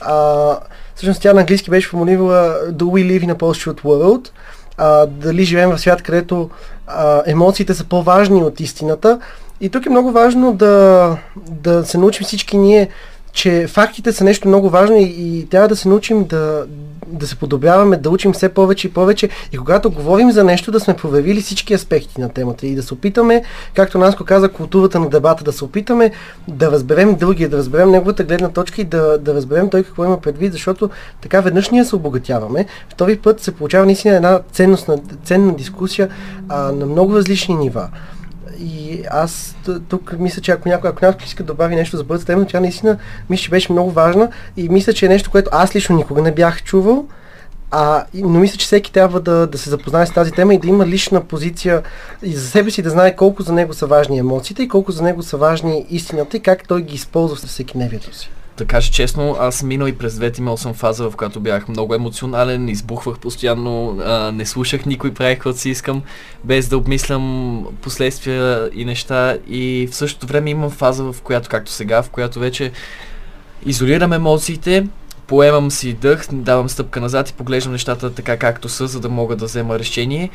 А, 0.00 0.58
всъщност 0.94 1.22
тя 1.22 1.32
на 1.32 1.40
английски 1.40 1.70
беше 1.70 1.88
формулирала 1.88 2.58
Do 2.72 2.84
we 2.84 3.20
live 3.20 3.26
in 3.26 3.34
a 3.34 3.38
post-truth 3.38 3.82
world? 3.82 4.28
А, 4.76 5.06
дали 5.06 5.44
живеем 5.44 5.70
в 5.70 5.78
свят, 5.78 6.02
където 6.02 6.50
емоциите 7.26 7.74
са 7.74 7.84
по-важни 7.84 8.42
от 8.42 8.60
истината. 8.60 9.20
И 9.60 9.68
тук 9.68 9.86
е 9.86 9.90
много 9.90 10.12
важно 10.12 10.52
да, 10.52 11.16
да 11.36 11.84
се 11.84 11.98
научим 11.98 12.24
всички 12.24 12.58
ние, 12.58 12.88
че 13.32 13.66
фактите 13.68 14.12
са 14.12 14.24
нещо 14.24 14.48
много 14.48 14.70
важно 14.70 14.96
и, 14.96 15.02
и 15.02 15.46
трябва 15.50 15.68
да 15.68 15.76
се 15.76 15.88
научим 15.88 16.24
да, 16.24 16.66
да 17.06 17.26
се 17.26 17.36
подобряваме, 17.36 17.96
да 17.96 18.10
учим 18.10 18.32
все 18.32 18.48
повече 18.48 18.86
и 18.86 18.92
повече 18.92 19.28
и 19.52 19.58
когато 19.58 19.90
говорим 19.90 20.32
за 20.32 20.44
нещо 20.44 20.72
да 20.72 20.80
сме 20.80 20.96
проверили 20.96 21.40
всички 21.40 21.74
аспекти 21.74 22.20
на 22.20 22.28
темата 22.28 22.66
и 22.66 22.74
да 22.74 22.82
се 22.82 22.94
опитаме, 22.94 23.42
както 23.74 23.98
Наско 23.98 24.24
каза, 24.24 24.48
културата 24.48 25.00
на 25.00 25.08
дебата, 25.08 25.44
да 25.44 25.52
се 25.52 25.64
опитаме 25.64 26.10
да 26.48 26.70
разберем 26.70 27.14
другия, 27.14 27.48
да 27.48 27.56
разберем 27.56 27.90
неговата 27.90 28.24
гледна 28.24 28.48
точка 28.48 28.80
и 28.80 28.84
да, 28.84 29.18
да 29.18 29.34
разберем 29.34 29.70
той 29.70 29.82
какво 29.82 30.04
има 30.04 30.20
предвид, 30.20 30.52
защото 30.52 30.90
така 31.22 31.40
веднъж 31.40 31.70
ние 31.70 31.84
се 31.84 31.96
обогатяваме, 31.96 32.66
втори 32.88 33.16
път 33.16 33.40
се 33.40 33.54
получава 33.54 33.86
наистина 33.86 34.16
една 34.16 34.40
ценностна, 34.52 34.98
ценна 35.24 35.56
дискусия 35.56 36.08
а, 36.48 36.72
на 36.72 36.86
много 36.86 37.16
различни 37.16 37.54
нива. 37.54 37.88
И 38.90 39.04
аз 39.10 39.56
тук 39.88 40.18
мисля, 40.18 40.42
че 40.42 40.52
ако 40.52 40.68
някой, 40.68 40.90
ако 40.90 41.04
някой 41.04 41.26
иска 41.26 41.42
да 41.42 41.46
добави 41.46 41.76
нещо 41.76 41.96
за 41.96 42.04
бързата 42.04 42.26
тема, 42.26 42.46
тя 42.46 42.60
наистина 42.60 42.98
мисля, 43.30 43.42
че 43.42 43.50
беше 43.50 43.72
много 43.72 43.90
важна 43.90 44.28
и 44.56 44.68
мисля, 44.68 44.92
че 44.92 45.06
е 45.06 45.08
нещо, 45.08 45.30
което 45.30 45.50
аз 45.52 45.74
лично 45.76 45.96
никога 45.96 46.22
не 46.22 46.34
бях 46.34 46.62
чувал. 46.62 47.06
А, 47.70 48.04
но 48.14 48.38
мисля, 48.38 48.56
че 48.56 48.66
всеки 48.66 48.92
трябва 48.92 49.20
да, 49.20 49.46
да 49.46 49.58
се 49.58 49.70
запознае 49.70 50.06
с 50.06 50.12
тази 50.12 50.32
тема 50.32 50.54
и 50.54 50.58
да 50.58 50.68
има 50.68 50.86
лична 50.86 51.20
позиция 51.20 51.82
и 52.22 52.32
за 52.32 52.48
себе 52.48 52.70
си 52.70 52.82
да 52.82 52.90
знае 52.90 53.16
колко 53.16 53.42
за 53.42 53.52
него 53.52 53.74
са 53.74 53.86
важни 53.86 54.18
емоциите 54.18 54.62
и 54.62 54.68
колко 54.68 54.92
за 54.92 55.02
него 55.02 55.22
са 55.22 55.36
важни 55.36 55.86
истината 55.90 56.36
и 56.36 56.40
как 56.40 56.68
той 56.68 56.82
ги 56.82 56.94
използва 56.94 57.36
в 57.36 57.48
всеки 57.48 57.78
невието 57.78 58.16
си 58.16 58.30
да 58.60 58.66
кажа 58.66 58.92
честно, 58.92 59.36
аз 59.40 59.62
минал 59.62 59.86
и 59.86 59.98
през 59.98 60.14
двете 60.14 60.40
имал 60.40 60.56
съм 60.56 60.74
фаза, 60.74 61.10
в 61.10 61.16
която 61.16 61.40
бях 61.40 61.68
много 61.68 61.94
емоционален, 61.94 62.68
избухвах 62.68 63.18
постоянно, 63.18 63.98
а, 64.04 64.32
не 64.32 64.46
слушах 64.46 64.86
никой, 64.86 65.14
правих 65.14 65.36
каквото 65.36 65.58
си 65.58 65.70
искам, 65.70 66.02
без 66.44 66.68
да 66.68 66.76
обмислям 66.78 67.66
последствия 67.82 68.70
и 68.74 68.84
неща. 68.84 69.36
И 69.48 69.88
в 69.90 69.94
същото 69.94 70.26
време 70.26 70.50
имам 70.50 70.70
фаза, 70.70 71.12
в 71.12 71.16
която, 71.22 71.48
както 71.48 71.70
сега, 71.70 72.02
в 72.02 72.10
която 72.10 72.38
вече 72.38 72.72
изолирам 73.66 74.12
емоциите, 74.12 74.86
поемам 75.26 75.70
си 75.70 75.92
дъх, 75.92 76.26
давам 76.32 76.68
стъпка 76.68 77.00
назад 77.00 77.30
и 77.30 77.34
поглеждам 77.34 77.72
нещата 77.72 78.14
така 78.14 78.36
както 78.36 78.68
са, 78.68 78.86
за 78.86 79.00
да 79.00 79.08
мога 79.08 79.36
да 79.36 79.44
взема 79.44 79.78
решение. 79.78 80.30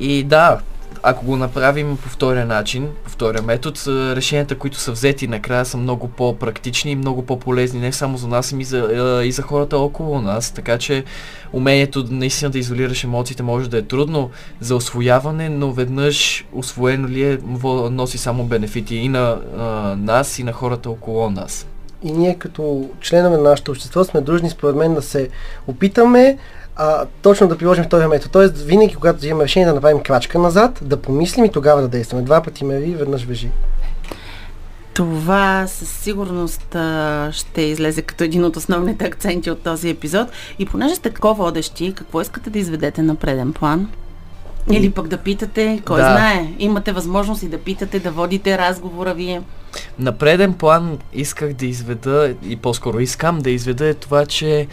И 0.00 0.22
да, 0.22 0.60
ако 1.06 1.24
го 1.24 1.36
направим 1.36 1.96
по 1.96 2.08
втория 2.08 2.46
начин, 2.46 2.88
по 3.04 3.10
втория 3.10 3.42
метод, 3.42 3.80
решенията, 4.16 4.58
които 4.58 4.78
са 4.78 4.92
взети 4.92 5.28
накрая 5.28 5.64
са 5.64 5.76
много 5.76 6.08
по-практични 6.08 6.90
и 6.90 6.96
много 6.96 7.26
по-полезни 7.26 7.80
не 7.80 7.92
само 7.92 8.18
за 8.18 8.28
нас, 8.28 8.52
и 8.52 8.64
за, 8.64 9.20
и 9.24 9.32
за 9.32 9.42
хората 9.42 9.78
около 9.78 10.20
нас. 10.20 10.50
Така 10.50 10.78
че 10.78 11.04
умението 11.52 12.04
наистина 12.10 12.50
да 12.50 12.58
изолираш 12.58 13.04
емоциите 13.04 13.42
може 13.42 13.70
да 13.70 13.78
е 13.78 13.82
трудно 13.82 14.30
за 14.60 14.76
освояване, 14.76 15.48
но 15.48 15.72
веднъж 15.72 16.44
освоено 16.52 17.08
ли 17.08 17.22
е, 17.22 17.38
носи 17.90 18.18
само 18.18 18.44
бенефити 18.44 18.96
и 18.96 19.08
на 19.08 19.38
а, 19.58 19.62
нас, 19.96 20.38
и 20.38 20.42
на 20.44 20.52
хората 20.52 20.90
около 20.90 21.30
нас. 21.30 21.66
И 22.02 22.12
ние 22.12 22.34
като 22.34 22.88
членове 23.00 23.36
на 23.36 23.42
нашето 23.42 23.70
общество 23.70 24.04
сме 24.04 24.20
длъжни 24.20 24.50
според 24.50 24.76
мен 24.76 24.94
да 24.94 25.02
се 25.02 25.28
опитаме 25.66 26.38
а, 26.76 27.06
точно 27.22 27.48
да 27.48 27.58
приложим 27.58 27.84
този 27.84 28.06
метод. 28.06 28.30
Тоест, 28.32 28.58
винаги, 28.58 28.94
когато 28.94 29.18
взимаме 29.18 29.44
решение 29.44 29.68
да 29.68 29.74
направим 29.74 30.02
крачка 30.02 30.38
назад, 30.38 30.78
да 30.82 30.96
помислим 30.96 31.44
и 31.44 31.52
тогава 31.52 31.82
да 31.82 31.88
действаме. 31.88 32.22
Два 32.22 32.42
пъти 32.42 32.64
ме 32.64 32.78
ви, 32.78 32.94
веднъж 32.94 33.24
вежи. 33.24 33.50
Това 34.94 35.66
със 35.66 35.88
сигурност 35.88 36.74
а, 36.74 37.28
ще 37.32 37.62
излезе 37.62 38.02
като 38.02 38.24
един 38.24 38.44
от 38.44 38.56
основните 38.56 39.04
акценти 39.04 39.50
от 39.50 39.62
този 39.62 39.90
епизод. 39.90 40.28
И 40.58 40.66
понеже 40.66 40.94
сте 40.94 41.12
водещи, 41.22 41.92
какво 41.96 42.20
искате 42.20 42.50
да 42.50 42.58
изведете 42.58 43.02
на 43.02 43.14
преден 43.14 43.52
план? 43.52 43.88
Или 44.70 44.90
пък 44.90 45.08
да 45.08 45.16
питате, 45.16 45.82
кой 45.86 46.00
да. 46.00 46.10
знае, 46.10 46.54
имате 46.58 46.92
възможност 46.92 47.42
и 47.42 47.48
да 47.48 47.58
питате, 47.58 47.98
да 47.98 48.10
водите 48.10 48.58
разговора 48.58 49.14
вие. 49.14 49.42
На 49.98 50.12
преден 50.12 50.52
план 50.52 50.98
исках 51.12 51.52
да 51.52 51.66
изведа, 51.66 52.34
и 52.46 52.56
по-скоро 52.56 53.00
искам 53.00 53.38
да 53.38 53.50
изведа 53.50 53.86
е 53.86 53.94
това, 53.94 54.26
че 54.26 54.66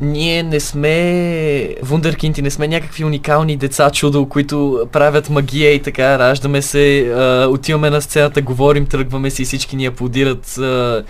ние 0.00 0.42
не 0.42 0.60
сме 0.60 1.74
вундеркинти, 1.82 2.42
не 2.42 2.50
сме 2.50 2.68
някакви 2.68 3.04
уникални 3.04 3.56
деца 3.56 3.90
чудо, 3.90 4.28
които 4.28 4.88
правят 4.92 5.30
магия 5.30 5.74
и 5.74 5.82
така, 5.82 6.18
раждаме 6.18 6.62
се, 6.62 7.00
а, 7.00 7.48
отиваме 7.48 7.90
на 7.90 8.02
сцената, 8.02 8.42
говорим, 8.42 8.86
тръгваме 8.86 9.30
си 9.30 9.42
и 9.42 9.44
всички 9.44 9.76
ни 9.76 9.86
аплодират. 9.86 10.58
А, 10.58 11.02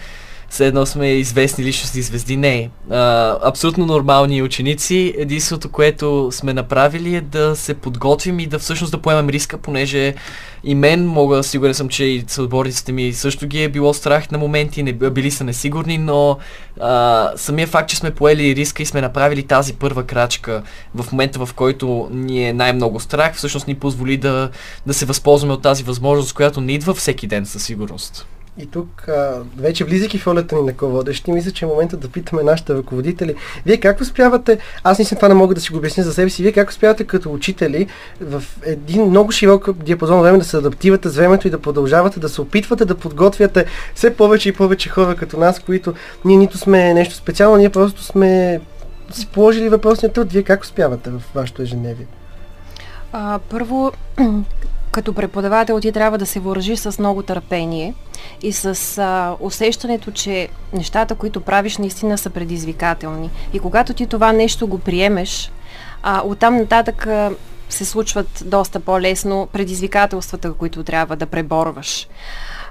все 0.48 0.66
едно 0.66 0.86
сме 0.86 1.08
известни 1.08 1.64
личности 1.64 2.02
звезди. 2.02 2.36
Не. 2.36 2.70
А, 2.90 3.36
абсолютно 3.42 3.86
нормални 3.86 4.42
ученици. 4.42 5.14
Единството, 5.18 5.68
което 5.68 6.28
сме 6.32 6.54
направили 6.54 7.16
е 7.16 7.20
да 7.20 7.56
се 7.56 7.74
подготвим 7.74 8.40
и 8.40 8.46
да 8.46 8.58
всъщност 8.58 8.92
да 8.92 8.98
поемем 8.98 9.28
риска, 9.28 9.58
понеже 9.58 10.14
и 10.64 10.74
мен 10.74 11.06
мога, 11.06 11.42
сигурен 11.42 11.74
съм, 11.74 11.88
че 11.88 12.04
и 12.04 12.24
съотборниците 12.26 12.92
ми 12.92 13.12
също 13.12 13.46
ги 13.46 13.62
е 13.62 13.68
било 13.68 13.94
страх 13.94 14.30
на 14.30 14.38
моменти, 14.38 14.82
не, 14.82 14.92
били 14.92 15.30
са 15.30 15.44
несигурни, 15.44 15.98
но 15.98 16.38
а, 16.80 17.32
самия 17.36 17.66
факт, 17.66 17.88
че 17.88 17.96
сме 17.96 18.10
поели 18.10 18.56
риска 18.56 18.82
и 18.82 18.86
сме 18.86 19.00
направили 19.00 19.42
тази 19.42 19.72
първа 19.72 20.04
крачка 20.04 20.62
в 20.94 21.12
момента, 21.12 21.46
в 21.46 21.54
който 21.54 22.08
ни 22.12 22.48
е 22.48 22.52
най-много 22.52 23.00
страх, 23.00 23.34
всъщност 23.34 23.66
ни 23.66 23.74
позволи 23.74 24.16
да, 24.16 24.50
да 24.86 24.94
се 24.94 25.06
възползваме 25.06 25.54
от 25.54 25.62
тази 25.62 25.82
възможност, 25.82 26.32
която 26.34 26.60
не 26.60 26.72
идва 26.72 26.94
всеки 26.94 27.26
ден 27.26 27.46
със 27.46 27.62
сигурност. 27.62 28.26
И 28.58 28.66
тук, 28.66 29.08
а, 29.08 29.42
вече 29.56 29.84
влизайки 29.84 30.18
в 30.18 30.26
ролята 30.26 30.56
ни 30.56 30.62
на 30.62 30.72
ководещи, 30.72 31.32
мисля, 31.32 31.50
че 31.50 31.64
е 31.64 31.68
момента 31.68 31.96
да 31.96 32.08
питаме 32.08 32.42
нашите 32.42 32.75
ръководители. 32.75 33.34
Вие 33.66 33.76
как 33.76 34.00
успявате, 34.00 34.58
аз 34.84 34.98
наистина 34.98 35.18
това 35.18 35.28
не 35.28 35.34
мога 35.34 35.54
да 35.54 35.60
си 35.60 35.72
го 35.72 35.78
обясня 35.78 36.04
за 36.04 36.12
себе 36.12 36.30
си, 36.30 36.42
вие 36.42 36.52
как 36.52 36.70
успявате 36.70 37.04
като 37.04 37.32
учители 37.32 37.86
в 38.20 38.42
един 38.64 39.06
много 39.06 39.32
широк 39.32 39.72
диапазон 39.72 40.20
време 40.20 40.38
да 40.38 40.44
се 40.44 40.56
адаптивате 40.56 41.08
с 41.08 41.16
времето 41.16 41.48
и 41.48 41.50
да 41.50 41.62
продължавате 41.62 42.20
да 42.20 42.28
се 42.28 42.40
опитвате 42.40 42.84
да 42.84 42.94
подготвяте 42.94 43.64
все 43.94 44.16
повече 44.16 44.48
и 44.48 44.52
повече 44.52 44.88
хора 44.88 45.16
като 45.16 45.38
нас, 45.38 45.60
които 45.60 45.94
ние 46.25 46.36
нито 46.36 46.58
сме 46.58 46.94
нещо 46.94 47.14
специално, 47.14 47.56
ние 47.56 47.70
просто 47.70 48.02
сме 48.02 48.60
си 49.12 49.26
положили 49.26 49.68
въпросния 49.68 50.12
труд. 50.12 50.32
Вие 50.32 50.42
как 50.42 50.62
успявате 50.62 51.10
в 51.10 51.22
вашето 51.34 51.62
ежедневие? 51.62 52.06
Първо, 53.50 53.92
като 54.96 55.12
преподавател 55.12 55.80
ти 55.80 55.92
трябва 55.92 56.18
да 56.18 56.26
се 56.26 56.40
въоръжиш 56.40 56.78
с 56.78 56.98
много 56.98 57.22
търпение 57.22 57.94
и 58.42 58.52
с 58.52 58.98
а, 58.98 59.36
усещането, 59.40 60.10
че 60.10 60.48
нещата, 60.72 61.14
които 61.14 61.40
правиш, 61.40 61.78
наистина 61.78 62.18
са 62.18 62.30
предизвикателни. 62.30 63.30
И 63.52 63.58
когато 63.58 63.94
ти 63.94 64.06
това 64.06 64.32
нещо 64.32 64.66
го 64.66 64.78
приемеш, 64.78 65.52
а, 66.02 66.22
оттам 66.24 66.56
нататък 66.56 67.06
а, 67.06 67.30
се 67.68 67.84
случват 67.84 68.42
доста 68.44 68.80
по-лесно 68.80 69.48
предизвикателствата, 69.52 70.52
които 70.52 70.84
трябва 70.84 71.16
да 71.16 71.26
преборваш. 71.26 72.08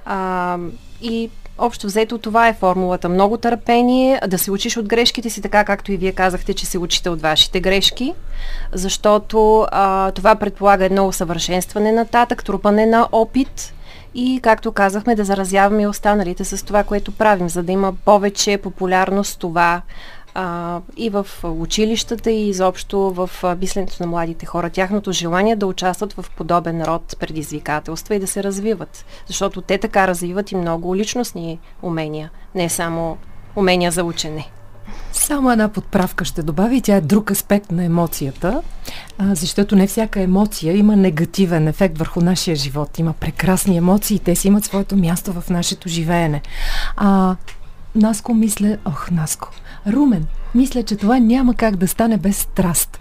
А, 0.06 0.58
и 1.02 1.30
Общо 1.58 1.88
взето 1.88 2.18
това 2.18 2.48
е 2.48 2.54
формулата. 2.54 3.10
Много 3.10 3.38
търпение, 3.38 4.22
да 4.28 4.38
се 4.38 4.52
учиш 4.52 4.78
от 4.78 4.88
грешките 4.88 5.30
си, 5.30 5.42
така 5.42 5.64
както 5.64 5.92
и 5.92 5.98
вие 5.98 6.12
казахте, 6.12 6.54
че 6.54 6.66
се 6.66 6.78
учите 6.78 7.10
от 7.10 7.22
вашите 7.22 7.60
грешки, 7.60 8.14
защото 8.74 9.68
а, 9.72 10.12
това 10.12 10.36
предполага 10.36 10.86
едно 10.86 11.08
усъвършенстване 11.08 11.92
нататък, 11.92 12.44
трупане 12.44 12.86
на 12.86 13.08
опит 13.12 13.74
и, 14.16 14.40
както 14.44 14.72
казахме, 14.72 15.16
да 15.16 15.24
заразяваме 15.24 15.88
останалите 15.88 16.44
с 16.44 16.66
това, 16.66 16.84
което 16.84 17.12
правим, 17.12 17.50
за 17.50 17.64
да 17.64 17.72
има 17.72 17.94
повече 18.06 18.58
популярност 18.58 19.40
това 19.40 19.82
а, 20.36 20.82
и 20.98 21.10
в 21.10 21.28
училищата 21.44 22.32
и 22.32 22.50
изобщо 22.50 23.00
в 23.00 23.30
мисленето 23.60 23.96
на 24.00 24.08
младите 24.08 24.46
хора. 24.46 24.70
Тяхното 24.70 25.12
желание 25.12 25.56
да 25.56 25.68
участват 25.68 26.14
в 26.14 26.26
подобен 26.38 26.84
род 26.84 27.16
предизвикателства 27.20 28.16
и 28.16 28.20
да 28.20 28.28
се 28.28 28.44
развиват. 28.44 29.06
Защото 29.28 29.62
те 29.62 29.78
така 29.78 30.08
развиват 30.08 30.52
и 30.52 30.56
много 30.56 30.96
личностни 30.96 31.60
умения, 31.82 32.32
не 32.56 32.70
само 32.70 33.18
умения 33.56 33.92
за 33.92 34.04
учене. 34.04 34.52
Само 35.12 35.52
една 35.52 35.70
подправка 35.70 36.26
ще 36.26 36.44
добавя 36.44 36.76
и 36.76 36.82
тя 36.82 36.96
е 36.96 37.02
друг 37.02 37.32
аспект 37.32 37.72
на 37.72 37.84
емоцията, 37.84 38.62
защото 39.20 39.76
не 39.76 39.88
всяка 39.88 40.22
емоция 40.22 40.78
има 40.78 40.96
негативен 40.96 41.68
ефект 41.68 41.98
върху 41.98 42.22
нашия 42.22 42.56
живот. 42.56 43.00
Има 43.00 43.14
прекрасни 43.14 43.78
емоции 43.78 44.16
и 44.16 44.20
те 44.20 44.36
си 44.36 44.48
имат 44.48 44.66
своето 44.66 44.96
място 44.96 45.34
в 45.34 45.50
нашето 45.50 45.90
живеене. 45.90 46.42
А, 46.98 47.36
Наско 47.96 48.34
мисля, 48.34 48.78
ох, 48.86 49.12
Наско, 49.12 49.50
Румен, 49.88 50.26
мисля, 50.56 50.84
че 50.84 50.96
това 50.96 51.20
няма 51.20 51.54
как 51.54 51.76
да 51.76 51.88
стане 51.88 52.18
без 52.18 52.38
страст. 52.38 53.00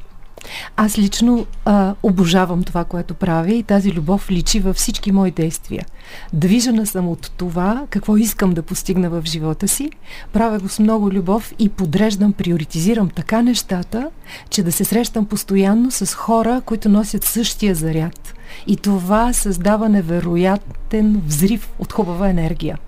Аз 0.77 0.99
лично 0.99 1.47
а, 1.65 1.95
обожавам 2.03 2.63
това, 2.63 2.85
което 2.85 3.15
правя 3.15 3.53
и 3.53 3.63
тази 3.63 3.93
любов 3.93 4.31
личи 4.31 4.61
във 4.61 4.77
всички 4.77 5.13
мои 5.13 5.31
действия. 5.31 5.87
Движена 6.33 6.87
съм 6.87 7.09
от 7.09 7.33
това, 7.37 7.87
какво 7.91 8.17
искам 8.17 8.53
да 8.53 8.63
постигна 8.63 9.11
в 9.11 9.23
живота 9.25 9.69
си, 9.69 9.91
правя 10.33 10.59
го 10.59 10.69
с 10.69 10.79
много 10.79 11.11
любов 11.11 11.53
и 11.59 11.69
подреждам, 11.69 12.33
приоритизирам 12.33 13.09
така 13.09 13.43
нещата, 13.43 14.11
че 14.51 14.63
да 14.63 14.73
се 14.73 14.85
срещам 14.85 15.27
постоянно 15.27 15.91
с 15.91 16.15
хора, 16.15 16.63
които 16.67 16.89
носят 16.89 17.25
същия 17.25 17.75
заряд. 17.75 18.35
И 18.67 18.77
това 18.77 19.33
създава 19.33 19.89
невероятен 19.89 21.23
взрив 21.27 21.71
от 21.79 21.93
хубава 21.93 22.29
енергия. 22.29 22.79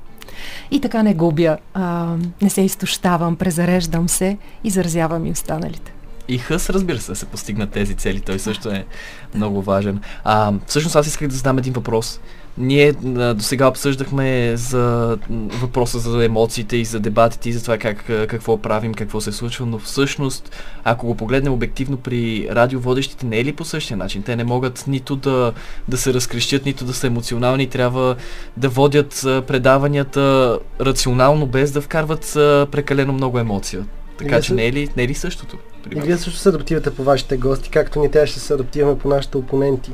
И 0.71 0.81
така 0.81 1.03
не 1.03 1.15
губя, 1.15 1.57
а, 1.75 2.15
не 2.43 2.51
се 2.51 2.61
изтощавам, 2.61 3.37
презареждам 3.37 4.09
се 4.09 4.39
и 4.65 4.71
заразявам 4.71 5.27
и 5.27 5.31
останалите. 5.31 5.93
И 6.29 6.39
хъс, 6.39 6.71
разбира 6.71 6.99
се, 6.99 7.13
да 7.13 7.17
се 7.17 7.27
постигнат 7.27 7.71
тези 7.71 7.95
цели. 7.95 8.21
Той 8.21 8.39
също 8.39 8.69
е 8.69 8.87
много 9.35 9.63
важен. 9.63 10.01
А, 10.25 10.53
всъщност 10.67 10.97
аз 10.97 11.07
исках 11.07 11.29
да 11.29 11.37
задам 11.37 11.59
един 11.59 11.73
въпрос. 11.73 12.21
Ние 12.59 12.93
до 12.93 13.43
сега 13.43 13.69
обсъждахме 13.69 14.57
за 14.57 15.19
въпроса 15.31 15.99
за 15.99 16.25
емоциите 16.25 16.77
и 16.77 16.85
за 16.85 17.01
дебатите 17.01 17.49
и 17.49 17.53
за 17.53 17.63
това 17.63 17.79
как, 17.79 18.05
какво 18.07 18.59
правим, 18.59 18.95
какво 18.95 19.21
се 19.21 19.33
случва, 19.33 19.67
но 19.67 19.79
всъщност, 19.79 20.57
ако 20.85 21.07
го 21.07 21.15
погледнем 21.15 21.53
обективно 21.53 21.97
при 21.97 22.49
радиоводещите, 22.51 23.27
не 23.27 23.39
е 23.39 23.45
ли 23.45 23.53
по 23.53 23.65
същия 23.65 23.97
начин? 23.97 24.23
Те 24.23 24.37
не 24.37 24.45
могат 24.45 24.85
нито 24.87 25.17
да, 25.17 25.53
да 25.89 25.97
се 25.97 26.15
разкрещят, 26.15 26.65
нито 26.65 26.85
да 26.85 26.95
са 26.95 27.07
емоционални, 27.07 27.67
трябва 27.67 28.17
да 28.57 28.69
водят 28.69 29.21
предаванията 29.23 30.59
рационално, 30.81 31.47
без 31.47 31.73
да 31.73 31.81
вкарват 31.81 32.31
прекалено 32.71 33.13
много 33.13 33.39
емоция. 33.39 33.87
Така 34.19 34.41
че 34.41 34.55
не 34.55 34.67
е 34.67 34.73
ли, 34.73 34.89
не 34.97 35.03
е 35.03 35.09
ли 35.09 35.15
същото? 35.15 35.57
И 35.97 36.01
вие 36.01 36.17
също 36.17 36.39
се 36.39 36.49
адаптирате 36.49 36.95
по 36.95 37.05
вашите 37.05 37.37
гости, 37.37 37.71
както 37.71 38.01
ние 38.01 38.11
трябва 38.11 38.27
ще 38.27 38.41
се 38.41 38.55
адаптираме 38.55 38.99
по 38.99 39.09
нашите 39.09 39.37
опоненти. 39.37 39.93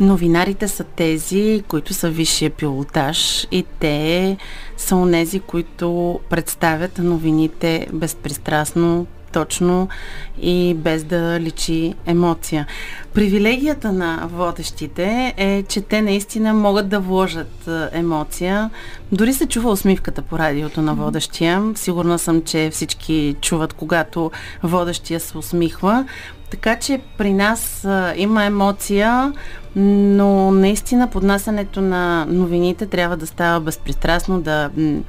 Новинарите 0.00 0.68
са 0.68 0.84
тези, 0.84 1.62
които 1.68 1.94
са 1.94 2.10
висшия 2.10 2.50
пилотаж 2.50 3.46
и 3.50 3.64
те 3.78 4.36
са 4.76 4.96
онези, 4.96 5.40
които 5.40 6.20
представят 6.30 6.98
новините 6.98 7.86
безпристрастно, 7.92 9.06
точно 9.32 9.88
и 10.42 10.74
без 10.74 11.04
да 11.04 11.40
личи 11.40 11.94
емоция. 12.06 12.66
Привилегията 13.14 13.92
на 13.92 14.28
водещите 14.32 15.34
е, 15.36 15.62
че 15.62 15.80
те 15.80 16.02
наистина 16.02 16.54
могат 16.54 16.88
да 16.88 17.00
вложат 17.00 17.68
емоция. 17.92 18.70
Дори 19.12 19.32
се 19.32 19.46
чува 19.46 19.70
усмивката 19.70 20.22
по 20.22 20.38
радиото 20.38 20.82
на 20.82 20.94
водещия. 20.94 21.72
Сигурна 21.74 22.18
съм, 22.18 22.42
че 22.42 22.70
всички 22.72 23.36
чуват, 23.40 23.72
когато 23.72 24.30
водещия 24.62 25.20
се 25.20 25.38
усмихва. 25.38 26.06
Така 26.50 26.76
че 26.76 27.00
при 27.18 27.32
нас 27.32 27.84
а, 27.84 28.14
има 28.16 28.44
емоция, 28.44 29.32
но 29.76 30.50
наистина 30.50 31.10
поднасянето 31.10 31.80
на 31.80 32.26
новините 32.28 32.86
трябва 32.86 33.16
да 33.16 33.26
става 33.26 33.60
безпристрастно, 33.60 34.40
да 34.40 34.70
м- 34.76 35.00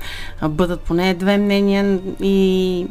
бъдат 0.50 0.82
поне 0.82 1.14
две 1.14 1.38
мнения 1.38 2.00
и 2.22 2.88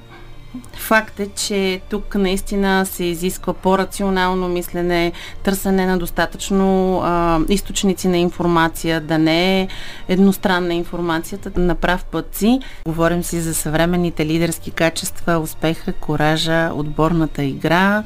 Факт 0.76 1.20
е, 1.20 1.28
че 1.28 1.80
тук 1.88 2.14
наистина 2.14 2.86
се 2.86 3.04
изисква 3.04 3.52
по-рационално 3.52 4.48
мислене, 4.48 5.12
търсене 5.42 5.86
на 5.86 5.98
достатъчно 5.98 7.00
а, 7.04 7.40
източници 7.48 8.08
на 8.08 8.18
информация, 8.18 9.00
да 9.00 9.18
не 9.18 9.60
е 9.60 9.68
едностранна 10.08 10.74
информацията, 10.74 11.60
на 11.60 11.74
прав 11.74 12.04
път 12.04 12.34
си. 12.34 12.60
Говорим 12.86 13.22
си 13.22 13.40
за 13.40 13.54
съвременните 13.54 14.26
лидерски 14.26 14.70
качества, 14.70 15.38
успеха, 15.38 15.92
коража, 15.92 16.70
отборната 16.74 17.42
игра. 17.42 18.02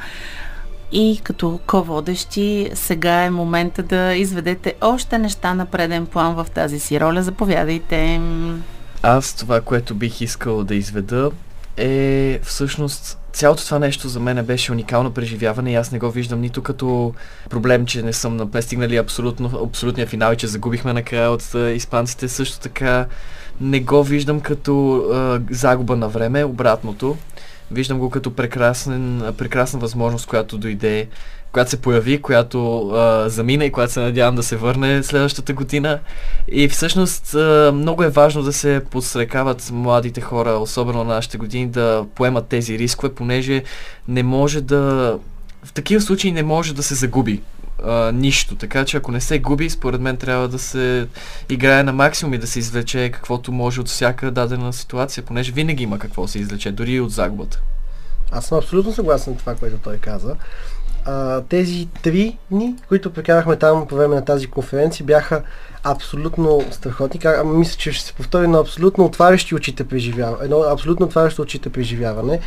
И 0.92 1.20
като 1.22 1.60
ко-водещи, 1.66 2.70
сега 2.74 3.22
е 3.22 3.30
момента 3.30 3.82
да 3.82 4.14
изведете 4.14 4.74
още 4.80 5.18
неща 5.18 5.54
на 5.54 5.66
преден 5.66 6.06
план 6.06 6.34
в 6.34 6.46
тази 6.54 6.78
си 6.78 7.00
роля. 7.00 7.22
Заповядайте. 7.22 8.20
Аз 9.02 9.34
това, 9.34 9.60
което 9.60 9.94
бих 9.94 10.20
искал 10.20 10.64
да 10.64 10.74
изведа 10.74 11.30
е 11.76 12.40
всъщност 12.42 13.18
цялото 13.32 13.64
това 13.64 13.78
нещо 13.78 14.08
за 14.08 14.20
мен 14.20 14.44
беше 14.44 14.72
уникално 14.72 15.10
преживяване 15.10 15.72
и 15.72 15.74
аз 15.74 15.92
не 15.92 15.98
го 15.98 16.10
виждам 16.10 16.40
нито 16.40 16.62
като 16.62 17.14
проблем, 17.50 17.86
че 17.86 18.02
не 18.02 18.12
съм 18.12 18.50
стигнали 18.60 18.96
абсолютно, 18.96 19.64
абсолютния 19.64 20.06
финал 20.06 20.32
и 20.32 20.36
че 20.36 20.46
загубихме 20.46 20.92
накрая 20.92 21.30
от 21.30 21.54
испанците. 21.74 22.28
Също 22.28 22.60
така 22.60 23.06
не 23.60 23.80
го 23.80 24.04
виждам 24.04 24.40
като 24.40 24.96
а, 24.96 25.40
загуба 25.50 25.96
на 25.96 26.08
време, 26.08 26.44
обратното. 26.44 27.16
Виждам 27.70 27.98
го 27.98 28.10
като 28.10 28.34
прекрасен, 28.34 29.22
прекрасна 29.38 29.78
възможност, 29.78 30.26
която 30.26 30.58
дойде 30.58 31.08
която 31.52 31.70
се 31.70 31.80
появи, 31.80 32.22
която 32.22 32.88
а, 32.88 33.28
замина 33.28 33.64
и 33.64 33.72
която 33.72 33.92
се 33.92 34.00
надявам 34.00 34.36
да 34.36 34.42
се 34.42 34.56
върне 34.56 35.02
следващата 35.02 35.52
година. 35.52 35.98
И 36.48 36.68
всъщност 36.68 37.34
а, 37.34 37.72
много 37.74 38.02
е 38.02 38.08
важно 38.08 38.42
да 38.42 38.52
се 38.52 38.82
подстрекават 38.90 39.70
младите 39.72 40.20
хора, 40.20 40.50
особено 40.50 41.04
на 41.04 41.14
нашите 41.14 41.38
години, 41.38 41.66
да 41.66 42.04
поемат 42.14 42.46
тези 42.46 42.78
рискове, 42.78 43.14
понеже 43.14 43.62
не 44.08 44.22
може 44.22 44.60
да... 44.60 44.78
В 45.64 45.72
такива 45.72 46.00
случаи 46.00 46.32
не 46.32 46.42
може 46.42 46.74
да 46.74 46.82
се 46.82 46.94
загуби 46.94 47.42
а, 47.84 48.12
нищо. 48.12 48.54
Така 48.54 48.84
че 48.84 48.96
ако 48.96 49.12
не 49.12 49.20
се 49.20 49.38
губи, 49.38 49.70
според 49.70 50.00
мен 50.00 50.16
трябва 50.16 50.48
да 50.48 50.58
се 50.58 51.06
играе 51.48 51.82
на 51.82 51.92
максимум 51.92 52.34
и 52.34 52.38
да 52.38 52.46
се 52.46 52.58
извлече 52.58 53.10
каквото 53.10 53.52
може 53.52 53.80
от 53.80 53.88
всяка 53.88 54.30
дадена 54.30 54.72
ситуация, 54.72 55.24
понеже 55.24 55.52
винаги 55.52 55.82
има 55.82 55.98
какво 55.98 56.28
се 56.28 56.38
извлече, 56.38 56.72
дори 56.72 56.92
и 56.92 57.00
от 57.00 57.10
загубата. 57.10 57.60
Аз 58.30 58.46
съм 58.46 58.58
абсолютно 58.58 58.92
съгласен 58.92 59.34
с 59.34 59.38
това, 59.38 59.54
което 59.54 59.78
той 59.78 59.98
каза 59.98 60.36
тези 61.48 61.88
три 62.02 62.38
дни, 62.50 62.74
които 62.88 63.12
прекарахме 63.12 63.56
там 63.56 63.86
по 63.86 63.96
време 63.96 64.14
на 64.14 64.24
тази 64.24 64.46
конференция, 64.46 65.06
бяха 65.06 65.42
абсолютно 65.84 66.64
страхотни. 66.70 67.20
А, 67.24 67.44
мисля, 67.44 67.78
че 67.78 67.92
ще 67.92 68.06
се 68.06 68.12
повтори 68.12 68.46
на 68.46 68.58
абсолютно 68.58 69.04
отварящи 69.04 69.54
очите 69.54 69.84
преживяване. 69.84 70.44
Едно 70.44 70.58
абсолютно 70.58 71.06
отварящо 71.06 71.42
очите 71.42 71.70
преживяване 71.70 72.40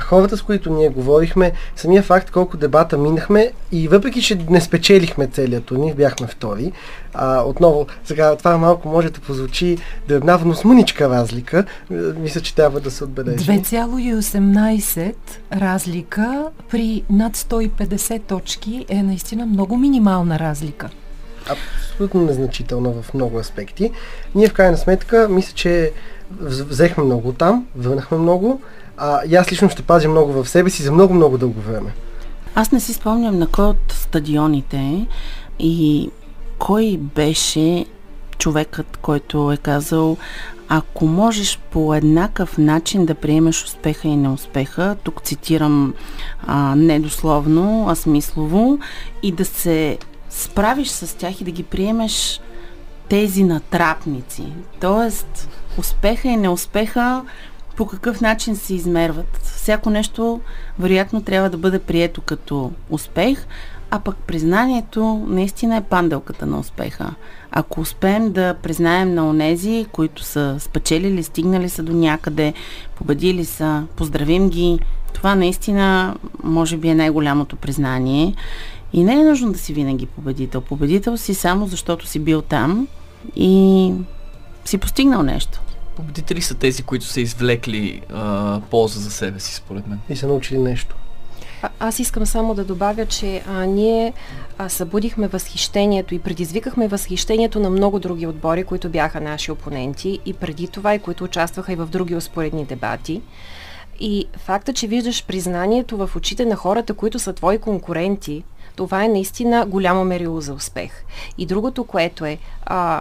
хората, 0.00 0.36
с 0.36 0.42
които 0.42 0.72
ние 0.72 0.88
говорихме, 0.88 1.52
самия 1.76 2.02
факт 2.02 2.30
колко 2.30 2.56
дебата 2.56 2.98
минахме 2.98 3.52
и 3.72 3.88
въпреки, 3.88 4.22
че 4.22 4.38
не 4.50 4.60
спечелихме 4.60 5.26
целият 5.26 5.64
турнир, 5.64 5.94
бяхме 5.94 6.26
втори. 6.26 6.72
А, 7.14 7.42
отново, 7.42 7.86
сега 8.04 8.36
това 8.36 8.58
малко 8.58 8.88
може 8.88 9.10
да 9.10 9.20
позвучи 9.20 9.78
дребна, 10.08 10.40
но 10.44 10.54
с 10.54 10.64
мъничка 10.64 11.08
разлика. 11.08 11.64
Мисля, 11.90 12.40
че 12.40 12.54
трябва 12.54 12.80
да 12.80 12.90
се 12.90 13.04
отбележи. 13.04 13.50
2,18 13.50 15.14
разлика 15.52 16.48
при 16.70 17.02
над 17.10 17.36
150 17.36 18.22
точки 18.22 18.86
е 18.88 19.02
наистина 19.02 19.46
много 19.46 19.76
минимална 19.76 20.38
разлика 20.38 20.90
абсолютно 21.50 22.22
незначителна 22.22 22.92
в 23.02 23.14
много 23.14 23.38
аспекти. 23.38 23.90
Ние 24.34 24.48
в 24.48 24.52
крайна 24.52 24.76
сметка, 24.76 25.28
мисля, 25.28 25.52
че 25.54 25.92
взехме 26.40 27.04
много 27.04 27.32
там, 27.32 27.66
върнахме 27.76 28.18
много, 28.18 28.60
а, 28.98 29.20
и 29.28 29.36
аз 29.36 29.52
лично 29.52 29.70
ще 29.70 29.82
пазя 29.82 30.08
много 30.08 30.32
в 30.32 30.48
себе 30.48 30.70
си 30.70 30.82
за 30.82 30.92
много-много 30.92 31.38
дълго 31.38 31.60
време. 31.60 31.92
Аз 32.54 32.72
не 32.72 32.80
си 32.80 32.94
спомням 32.94 33.38
на 33.38 33.46
кой 33.46 33.64
от 33.64 33.92
стадионите 33.92 35.06
и 35.58 36.10
кой 36.58 36.96
беше 37.14 37.86
човекът, 38.38 38.96
който 38.96 39.52
е 39.52 39.56
казал 39.56 40.16
ако 40.68 41.06
можеш 41.06 41.58
по 41.70 41.94
еднакъв 41.94 42.58
начин 42.58 43.06
да 43.06 43.14
приемеш 43.14 43.64
успеха 43.64 44.08
и 44.08 44.16
неуспеха, 44.16 44.96
тук 45.02 45.22
цитирам 45.22 45.94
а, 46.46 46.74
недословно, 46.76 47.86
а 47.88 47.94
смислово, 47.94 48.78
и 49.22 49.32
да 49.32 49.44
се 49.44 49.98
справиш 50.30 50.88
с 50.88 51.16
тях 51.16 51.40
и 51.40 51.44
да 51.44 51.50
ги 51.50 51.62
приемеш 51.62 52.40
тези 53.08 53.44
натрапници. 53.44 54.44
Тоест, 54.80 55.48
успеха 55.78 56.28
и 56.28 56.36
неуспеха 56.36 57.22
по 57.78 57.86
какъв 57.86 58.20
начин 58.20 58.56
се 58.56 58.74
измерват. 58.74 59.40
Всяко 59.42 59.90
нещо, 59.90 60.40
вероятно, 60.78 61.22
трябва 61.22 61.50
да 61.50 61.58
бъде 61.58 61.78
прието 61.78 62.20
като 62.20 62.72
успех, 62.90 63.46
а 63.90 64.00
пък 64.00 64.16
признанието 64.16 65.26
наистина 65.28 65.76
е 65.76 65.80
панделката 65.80 66.46
на 66.46 66.58
успеха. 66.58 67.14
Ако 67.50 67.80
успеем 67.80 68.32
да 68.32 68.54
признаем 68.62 69.14
на 69.14 69.28
онези, 69.28 69.86
които 69.92 70.22
са 70.22 70.56
спечелили, 70.58 71.22
стигнали 71.22 71.68
са 71.68 71.82
до 71.82 71.92
някъде, 71.92 72.54
победили 72.96 73.44
са, 73.44 73.84
поздравим 73.96 74.50
ги, 74.50 74.78
това 75.12 75.34
наистина 75.34 76.16
може 76.42 76.76
би 76.76 76.88
е 76.88 76.94
най-голямото 76.94 77.56
признание. 77.56 78.34
И 78.92 79.04
не 79.04 79.12
е 79.12 79.24
нужно 79.24 79.52
да 79.52 79.58
си 79.58 79.72
винаги 79.72 80.06
победител. 80.06 80.60
Победител 80.60 81.16
си 81.16 81.34
само 81.34 81.66
защото 81.66 82.06
си 82.06 82.18
бил 82.18 82.42
там 82.42 82.88
и 83.36 83.92
си 84.64 84.78
постигнал 84.78 85.22
нещо. 85.22 85.60
Победители 85.98 86.42
са 86.42 86.54
тези, 86.54 86.82
които 86.82 87.04
са 87.04 87.20
извлекли 87.20 88.02
а, 88.12 88.60
полза 88.70 89.00
за 89.00 89.10
себе 89.10 89.40
си, 89.40 89.54
според 89.54 89.86
мен. 89.86 89.98
И 90.08 90.16
са 90.16 90.26
научили 90.26 90.58
нещо. 90.58 90.96
А, 91.62 91.68
аз 91.80 91.98
искам 91.98 92.26
само 92.26 92.54
да 92.54 92.64
добавя, 92.64 93.06
че 93.06 93.42
а, 93.48 93.64
ние 93.64 94.12
а, 94.58 94.68
събудихме 94.68 95.28
възхищението 95.28 96.14
и 96.14 96.18
предизвикахме 96.18 96.88
възхищението 96.88 97.60
на 97.60 97.70
много 97.70 97.98
други 97.98 98.26
отбори, 98.26 98.64
които 98.64 98.88
бяха 98.88 99.20
наши 99.20 99.52
опоненти 99.52 100.18
и 100.26 100.34
преди 100.34 100.68
това 100.68 100.94
и 100.94 100.98
които 100.98 101.24
участваха 101.24 101.72
и 101.72 101.76
в 101.76 101.86
други 101.86 102.14
успоредни 102.14 102.64
дебати. 102.64 103.22
И 104.00 104.26
факта, 104.36 104.72
че 104.72 104.86
виждаш 104.86 105.26
признанието 105.26 105.96
в 105.96 106.10
очите 106.16 106.44
на 106.44 106.56
хората, 106.56 106.94
които 106.94 107.18
са 107.18 107.32
твои 107.32 107.58
конкуренти, 107.58 108.44
това 108.76 109.04
е 109.04 109.08
наистина 109.08 109.66
голямо 109.66 110.04
мерило 110.04 110.40
за 110.40 110.54
успех. 110.54 111.04
И 111.38 111.46
другото, 111.46 111.84
което 111.84 112.24
е, 112.24 112.38
а, 112.66 113.00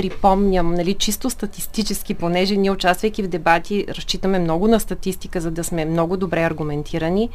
припомням, 0.00 0.74
нали, 0.74 0.94
чисто 0.94 1.30
статистически, 1.30 2.14
понеже 2.14 2.56
ние 2.56 2.70
участвайки 2.70 3.22
в 3.22 3.28
дебати, 3.28 3.86
разчитаме 3.88 4.38
много 4.38 4.68
на 4.68 4.80
статистика, 4.80 5.40
за 5.40 5.50
да 5.50 5.64
сме 5.64 5.84
много 5.84 6.16
добре 6.16 6.42
аргументирани, 6.42 7.28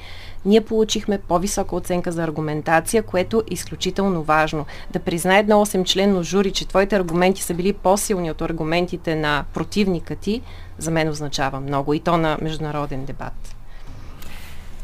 ние 0.45 0.62
получихме 0.62 1.17
по-висока 1.17 1.75
оценка 1.75 2.12
за 2.12 2.23
аргументация, 2.23 3.04
което 3.04 3.39
е 3.39 3.54
изключително 3.54 4.23
важно. 4.23 4.65
Да 4.93 4.99
признае 4.99 5.39
едно 5.39 5.65
8-членно 5.65 6.23
жури, 6.23 6.51
че 6.51 6.67
твоите 6.67 6.95
аргументи 6.95 7.43
са 7.43 7.54
били 7.54 7.73
по-силни 7.73 8.32
от 8.32 8.41
аргументите 8.41 9.15
на 9.15 9.45
противника 9.54 10.15
ти, 10.15 10.41
за 10.78 10.91
мен 10.91 11.10
означава 11.10 11.60
много 11.60 11.93
и 11.93 11.99
то 11.99 12.17
на 12.17 12.38
международен 12.41 13.06
дебат. 13.06 13.56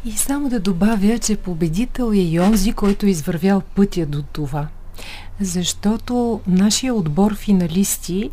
И 0.05 0.11
само 0.11 0.49
да 0.49 0.59
добавя, 0.59 1.19
че 1.19 1.35
победител 1.35 2.11
е 2.13 2.17
и 2.17 2.39
онзи, 2.39 2.73
който 2.73 3.05
е 3.05 3.09
извървял 3.09 3.61
пътя 3.75 4.05
до 4.05 4.23
това– 4.33 4.67
защото 5.41 6.41
нашия 6.47 6.93
отбор 6.93 7.35
финалисти 7.35 8.29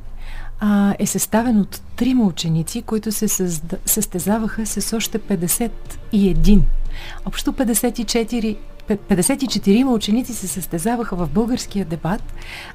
а, 0.61 0.95
е 0.99 1.07
съставен 1.07 1.61
от 1.61 1.83
трима 1.97 2.25
ученици, 2.25 2.83
които 2.83 3.13
се 3.13 3.29
създа, 3.29 3.77
състезаваха 3.87 4.67
с 4.67 4.97
още 4.97 5.19
51. 5.19 6.61
Общо 7.27 7.53
54 7.53 8.57
54 8.89 9.95
ученици 9.95 10.35
се 10.35 10.49
състезаваха 10.49 11.17
в 11.17 11.29
българския 11.29 11.85
дебат, 11.85 12.23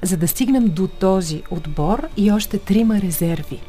за 0.02 0.16
да 0.16 0.28
стигнем 0.28 0.64
до 0.68 0.88
този 0.88 1.42
отбор 1.50 2.08
и 2.16 2.32
още 2.32 2.58
трима 2.58 3.00
резерви. 3.00 3.60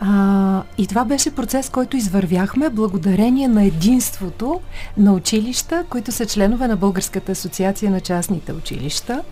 А, 0.00 0.62
и 0.78 0.86
това 0.86 1.04
беше 1.04 1.34
процес, 1.34 1.70
който 1.70 1.96
извървяхме 1.96 2.70
благодарение 2.70 3.48
на 3.48 3.64
единството 3.64 4.60
на 4.96 5.12
училища, 5.12 5.84
които 5.90 6.12
са 6.12 6.26
членове 6.26 6.68
на 6.68 6.76
Българската 6.76 7.32
асоциация 7.32 7.90
на 7.90 8.00
частните 8.00 8.52
училища, 8.52 9.22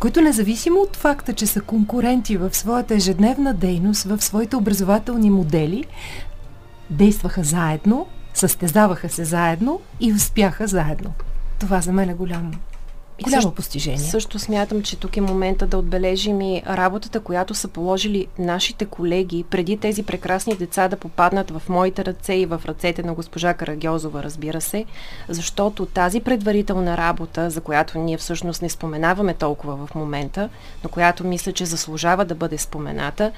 които 0.00 0.20
независимо 0.20 0.80
от 0.80 0.96
факта, 0.96 1.32
че 1.32 1.46
са 1.46 1.60
конкуренти 1.60 2.36
в 2.36 2.56
своята 2.56 2.94
ежедневна 2.94 3.54
дейност, 3.54 4.04
в 4.04 4.20
своите 4.24 4.56
образователни 4.56 5.30
модели, 5.30 5.84
действаха 6.90 7.44
заедно, 7.44 8.06
състезаваха 8.34 9.08
се 9.08 9.24
заедно 9.24 9.80
и 10.00 10.12
успяха 10.12 10.66
заедно. 10.66 11.12
Това 11.58 11.80
за 11.80 11.92
мен 11.92 12.10
е 12.10 12.14
голямо 12.14 12.50
Голямо 13.22 13.42
също, 13.42 13.54
постижение. 13.54 13.98
Също 13.98 14.38
смятам, 14.38 14.82
че 14.82 14.96
тук 14.96 15.16
е 15.16 15.20
момента 15.20 15.66
да 15.66 15.78
отбележим 15.78 16.40
и 16.40 16.62
работата, 16.66 17.20
която 17.20 17.54
са 17.54 17.68
положили 17.68 18.26
нашите 18.38 18.84
колеги 18.84 19.44
преди 19.50 19.76
тези 19.76 20.02
прекрасни 20.02 20.54
деца 20.54 20.88
да 20.88 20.96
попаднат 20.96 21.50
в 21.50 21.62
моите 21.68 22.04
ръце 22.04 22.34
и 22.34 22.46
в 22.46 22.62
ръцете 22.66 23.02
на 23.02 23.14
госпожа 23.14 23.54
Карагьозова, 23.54 24.22
разбира 24.22 24.60
се, 24.60 24.84
защото 25.28 25.86
тази 25.86 26.20
предварителна 26.20 26.96
работа, 26.96 27.50
за 27.50 27.60
която 27.60 27.98
ние 27.98 28.18
всъщност 28.18 28.62
не 28.62 28.68
споменаваме 28.68 29.34
толкова 29.34 29.86
в 29.86 29.94
момента, 29.94 30.48
но 30.84 30.90
която 30.90 31.26
мисля, 31.26 31.52
че 31.52 31.66
заслужава 31.66 32.24
да 32.24 32.34
бъде 32.34 32.58
спомената, 32.58 33.32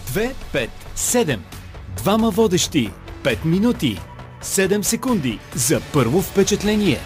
2, 0.07 0.31
5, 0.53 0.69
7. 0.95 1.39
Двама 1.97 2.29
водещи. 2.29 2.91
5 3.23 3.45
минути. 3.45 3.99
7 4.47 4.81
секунди 4.81 5.39
за 5.55 5.81
първо 5.93 6.21
впечатление. 6.21 6.99